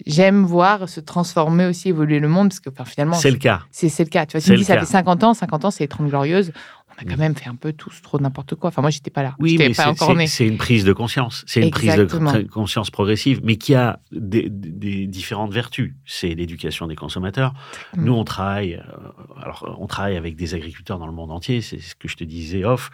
j'aime 0.07 0.45
voir 0.45 0.89
se 0.89 1.01
transformer 1.01 1.67
aussi, 1.67 1.89
évoluer 1.91 2.19
le 2.21 2.29
monde, 2.29 2.49
parce 2.49 2.61
que, 2.61 2.71
enfin, 2.71 2.85
finalement, 2.85 3.15
C'est 3.15 3.31
le 3.31 3.39
cas. 3.39 3.63
c'est, 3.71 3.89
le 3.99 4.09
cas. 4.11 4.27
Tu 4.27 4.37
vois, 4.37 4.41
tu 4.41 4.51
me 4.53 4.57
dis, 4.57 4.65
ça 4.65 4.75
cas. 4.75 4.81
fait 4.81 4.87
50 4.87 5.25
ans, 5.25 5.35
50 5.35 5.65
ans, 5.65 5.71
c'est 5.71 5.85
les 5.85 5.89
30 5.89 6.09
glorieuses. 6.09 6.53
On 6.99 7.03
a 7.03 7.05
quand 7.09 7.17
Mm. 7.17 7.21
même 7.21 7.35
fait 7.37 7.49
un 7.49 7.55
peu 7.57 7.73
tous 7.73 8.01
trop 8.03 8.19
n'importe 8.21 8.55
quoi. 8.55 8.69
Enfin, 8.69 8.83
moi, 8.83 8.91
j'étais 8.91 9.11
pas 9.11 9.23
là. 9.23 9.35
Oui, 9.39 9.57
mais 9.59 9.71
pas 9.71 9.95
c'est- 10.27 10.47
une 10.47 10.57
prise 10.59 10.85
de 10.85 10.93
conscience. 10.93 11.45
C'est 11.47 11.61
une 11.63 11.71
prise 11.71 11.95
de 11.97 12.43
conscience 12.49 12.91
progressive, 12.91 13.41
mais 13.43 13.57
qui 13.57 13.75
a 13.75 14.01
des, 14.13 14.49
des 14.51 15.07
différentes 15.07 15.53
vertus. 15.53 15.95
C'est 16.07 16.35
l'éducation 16.35 16.87
des 16.87 16.97
consommateurs. 16.97 17.55
Mm. 17.97 18.05
Nous, 18.05 18.13
on 18.13 18.25
travaille, 18.25 18.75
euh, 18.75 19.43
alors, 19.43 19.77
on 19.81 19.87
travaille 19.87 20.17
avec 20.17 20.37
des 20.37 20.55
agriculteurs 20.55 20.99
dans 20.99 21.07
le 21.07 21.13
monde 21.13 21.31
entier. 21.33 21.61
C'est 21.61 21.79
ce 21.81 21.95
que 21.95 22.09
je 22.09 22.17
te 22.17 22.25
disais 22.25 22.65
off. 22.65 22.91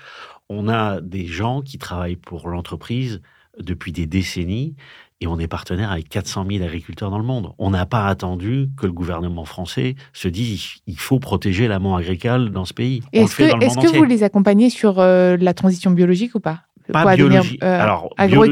On 0.48 0.68
a 0.68 1.00
des 1.00 1.26
gens 1.26 1.62
qui 1.62 1.78
travaillent 1.78 2.16
pour 2.16 2.48
l'entreprise 2.48 3.20
depuis 3.58 3.92
des 3.92 4.06
décennies 4.06 4.74
et 5.20 5.26
on 5.26 5.38
est 5.38 5.46
partenaire 5.48 5.90
avec 5.92 6.08
400 6.08 6.46
000 6.50 6.64
agriculteurs 6.64 7.10
dans 7.10 7.18
le 7.18 7.24
monde. 7.24 7.52
On 7.58 7.70
n'a 7.70 7.84
pas 7.86 8.06
attendu 8.06 8.68
que 8.76 8.86
le 8.86 8.92
gouvernement 8.92 9.44
français 9.44 9.94
se 10.12 10.28
dise 10.28 10.76
il 10.86 10.98
faut 10.98 11.18
protéger 11.18 11.68
l'amont 11.68 11.94
agricole 11.94 12.50
dans 12.50 12.64
ce 12.64 12.72
pays. 12.72 13.02
Est-ce 13.12 13.36
que, 13.36 13.96
vous 13.96 14.04
les 14.04 14.22
accompagnez 14.22 14.70
sur 14.70 14.98
euh, 14.98 15.36
la 15.38 15.52
transition 15.54 15.90
biologique 15.90 16.34
ou 16.34 16.40
pas? 16.40 16.60
Pas 16.92 17.14
biologie. 17.14 17.58
euh, 17.62 17.80
Alors, 17.82 18.10
agro- 18.16 18.46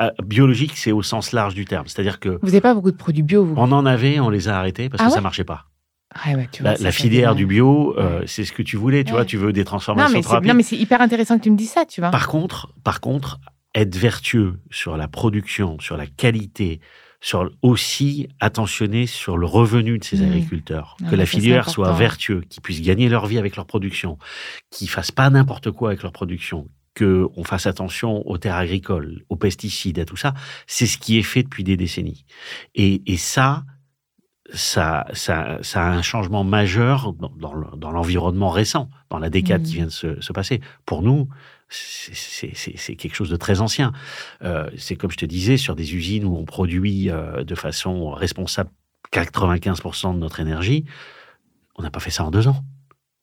euh, 0.00 0.10
biologique, 0.24 0.76
c'est 0.76 0.92
au 0.92 1.02
sens 1.02 1.32
large 1.32 1.54
du 1.54 1.64
terme. 1.64 1.86
C'est-à-dire 1.86 2.20
que 2.20 2.38
Vous 2.42 2.46
n'avez 2.48 2.60
pas 2.60 2.74
beaucoup 2.74 2.92
de 2.92 2.96
produits 2.96 3.22
bio, 3.22 3.44
vous? 3.44 3.54
on 3.56 3.72
en 3.72 3.86
avait, 3.86 4.20
on 4.20 4.28
les 4.30 4.48
a 4.48 4.58
arrêtés 4.58 4.88
parce 4.88 5.02
Ah 5.02 5.06
que 5.06 5.10
ouais? 5.10 5.14
ça 5.16 5.20
marchait 5.22 5.44
pas. 5.44 5.64
Ouais, 6.26 6.34
ouais, 6.34 6.48
tu 6.52 6.62
vois, 6.62 6.74
La, 6.78 6.92
filière 6.92 7.34
du 7.34 7.46
bio, 7.46 7.94
euh, 7.96 8.20
Ouais. 8.20 8.24
c'est 8.26 8.44
ce 8.44 8.52
que 8.52 8.62
tu 8.62 8.76
voulais. 8.76 9.04
Tu 9.04 9.12
vois, 9.12 9.24
tu 9.24 9.36
veux 9.36 9.52
des 9.52 9.60
Non, 9.60 9.64
transformations 9.66 10.12
mais 10.18 10.22
c'est, 10.22 10.28
rapides. 10.28 10.48
non, 10.48 10.54
mais 10.56 10.62
c'est 10.64 10.76
hyper 10.76 11.00
intéressant 11.00 11.38
que 11.38 11.44
tu 11.44 11.50
me 11.50 11.56
dises 11.56 11.70
ça, 11.70 11.84
tu 11.86 12.00
vois. 12.00 12.10
Par 12.10 12.26
contre, 12.28 12.72
par 12.84 13.00
contre, 13.00 13.38
être 13.74 13.96
vertueux 13.96 14.58
sur 14.70 14.96
la 14.96 15.08
production, 15.08 15.78
sur 15.80 15.96
la 15.96 16.06
qualité, 16.06 16.80
sur 17.20 17.50
aussi 17.62 18.28
attentionner 18.40 19.06
sur 19.06 19.36
le 19.36 19.46
revenu 19.46 19.98
de 19.98 20.04
ces 20.04 20.16
Mhm. 20.18 20.26
agriculteurs, 20.30 20.96
Ah 21.04 21.10
que 21.10 21.16
la 21.16 21.26
filière 21.26 21.68
soit 21.68 21.92
vertueux, 21.92 22.40
qu'ils 22.48 22.62
puissent 22.62 22.80
gagner 22.82 23.08
leur 23.08 23.26
vie 23.26 23.38
avec 23.38 23.56
leur 23.56 23.66
production, 23.66 24.18
qu'ils 24.70 24.88
fassent 24.88 25.12
pas 25.12 25.28
n'importe 25.30 25.70
quoi 25.70 25.90
avec 25.90 26.02
leur 26.02 26.12
production, 26.12 26.68
que 26.94 27.28
on 27.36 27.44
fasse 27.44 27.66
attention 27.66 28.26
aux 28.28 28.38
terres 28.38 28.56
agricoles, 28.56 29.22
aux 29.28 29.36
pesticides, 29.36 29.98
à 29.98 30.04
tout 30.04 30.16
ça. 30.16 30.34
C'est 30.66 30.86
ce 30.86 30.98
qui 30.98 31.18
est 31.18 31.22
fait 31.22 31.42
depuis 31.42 31.62
des 31.62 31.76
décennies. 31.76 32.24
Et, 32.74 33.02
et 33.06 33.16
ça, 33.18 33.64
ça, 34.52 35.06
ça, 35.12 35.58
ça 35.62 35.82
a 35.86 35.90
un 35.90 36.02
changement 36.02 36.44
majeur 36.44 37.12
dans, 37.12 37.30
dans 37.36 37.54
le- 37.54 37.76
dans 37.76 37.90
l'environnement 37.90 38.50
récent, 38.50 38.88
dans 39.10 39.18
la 39.18 39.30
décade 39.30 39.62
qui 39.62 39.74
vient 39.76 39.86
de 39.86 39.90
se, 39.90 40.20
se 40.20 40.32
passer. 40.32 40.60
Pour 40.86 41.02
nous, 41.02 41.28
c'est 41.68 42.96
quelque 42.96 43.14
chose 43.14 43.30
de 43.30 43.36
très 43.36 43.60
ancien. 43.60 43.92
Euh, 44.42 44.68
c'est 44.76 44.96
comme 44.96 45.10
je 45.10 45.16
te 45.16 45.26
disais, 45.26 45.56
sur 45.56 45.76
des 45.76 45.94
usines 45.94 46.24
où 46.24 46.36
on 46.36 46.44
produit 46.44 47.10
euh, 47.10 47.44
de 47.44 47.54
façon 47.54 48.10
responsable 48.10 48.70
95% 49.12 50.14
de 50.14 50.18
notre 50.18 50.40
énergie, 50.40 50.84
on 51.76 51.82
n'a 51.82 51.90
pas 51.90 52.00
fait 52.00 52.10
ça 52.10 52.24
en 52.24 52.30
deux 52.30 52.48
ans. 52.48 52.62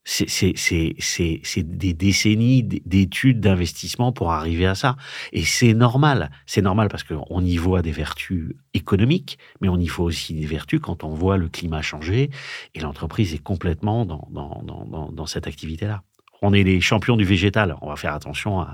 C'est 0.10 1.78
des 1.78 1.93
décennies 1.93 2.63
d'études, 2.63 3.41
d'investissement 3.41 4.13
pour 4.13 4.32
arriver 4.32 4.65
à 4.65 4.74
ça. 4.74 4.96
Et 5.34 5.43
c'est 5.43 5.74
normal. 5.74 6.32
C'est 6.46 6.62
normal 6.62 6.88
parce 6.88 7.04
qu'on 7.04 7.43
y 7.43 7.58
voit 7.58 7.82
des 7.82 7.91
vertus 7.91 8.54
économiques, 8.74 9.38
mais 9.60 9.67
on 9.67 9.78
y 9.78 9.88
voit 9.88 10.06
aussi 10.06 10.34
des 10.34 10.46
vertus 10.46 10.80
quand 10.82 11.04
on 11.04 11.10
voit 11.10 11.36
le 11.36 11.50
climat 11.50 11.82
changer 11.82 12.30
et 12.74 12.80
l'entreprise 12.80 13.34
est 13.34 13.43
complètement 13.43 14.06
dans, 14.06 14.28
dans, 14.32 14.63
dans, 14.63 15.12
dans 15.12 15.26
cette 15.26 15.46
activité-là. 15.46 16.04
On 16.41 16.54
est 16.54 16.63
les 16.63 16.80
champions 16.80 17.17
du 17.17 17.26
végétal. 17.26 17.76
On 17.82 17.89
va 17.89 17.98
faire 17.98 18.13
attention 18.13 18.65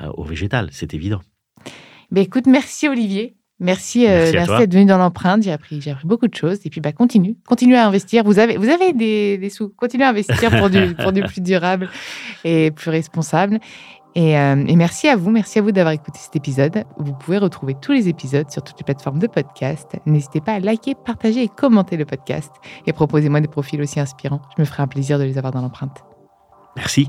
au 0.00 0.24
végétal, 0.24 0.70
c'est 0.72 0.92
évident. 0.92 1.20
Ben 2.10 2.22
écoute, 2.22 2.46
merci 2.46 2.88
Olivier. 2.88 3.36
Merci, 3.60 4.06
euh, 4.06 4.30
merci, 4.32 4.58
d'être 4.58 4.72
venu 4.72 4.84
dans 4.84 4.98
l'empreinte. 4.98 5.42
J'ai 5.42 5.52
appris, 5.52 5.80
j'ai 5.80 5.92
appris 5.92 6.06
beaucoup 6.06 6.26
de 6.26 6.34
choses. 6.34 6.58
Et 6.64 6.70
puis, 6.70 6.80
bah, 6.80 6.92
continue, 6.92 7.36
continue 7.46 7.76
à 7.76 7.86
investir. 7.86 8.24
Vous 8.24 8.38
avez, 8.38 8.56
vous 8.56 8.68
avez 8.68 8.92
des, 8.92 9.38
des 9.38 9.50
sous. 9.50 9.68
Continuez 9.68 10.04
à 10.04 10.10
investir 10.10 10.50
pour 10.58 10.70
du, 10.70 10.94
pour 10.94 11.12
du 11.12 11.22
plus 11.22 11.40
durable 11.40 11.88
et 12.44 12.70
plus 12.72 12.90
responsable. 12.90 13.60
Et, 14.16 14.38
euh, 14.38 14.64
et, 14.66 14.76
merci 14.76 15.08
à 15.08 15.16
vous, 15.16 15.30
merci 15.30 15.58
à 15.58 15.62
vous 15.62 15.72
d'avoir 15.72 15.92
écouté 15.92 16.18
cet 16.20 16.36
épisode. 16.36 16.84
Vous 16.98 17.14
pouvez 17.14 17.38
retrouver 17.38 17.74
tous 17.80 17.92
les 17.92 18.08
épisodes 18.08 18.48
sur 18.50 18.62
toutes 18.62 18.78
les 18.78 18.84
plateformes 18.84 19.18
de 19.18 19.26
podcast. 19.26 19.90
N'hésitez 20.06 20.40
pas 20.40 20.52
à 20.52 20.60
liker, 20.60 20.94
partager 20.94 21.42
et 21.42 21.48
commenter 21.48 21.96
le 21.96 22.04
podcast. 22.04 22.52
Et 22.86 22.92
proposez-moi 22.92 23.40
des 23.40 23.48
profils 23.48 23.80
aussi 23.80 23.98
inspirants. 23.98 24.42
Je 24.56 24.62
me 24.62 24.66
ferai 24.66 24.84
un 24.84 24.88
plaisir 24.88 25.18
de 25.18 25.24
les 25.24 25.36
avoir 25.36 25.52
dans 25.52 25.62
l'empreinte. 25.62 26.04
Merci. 26.76 27.08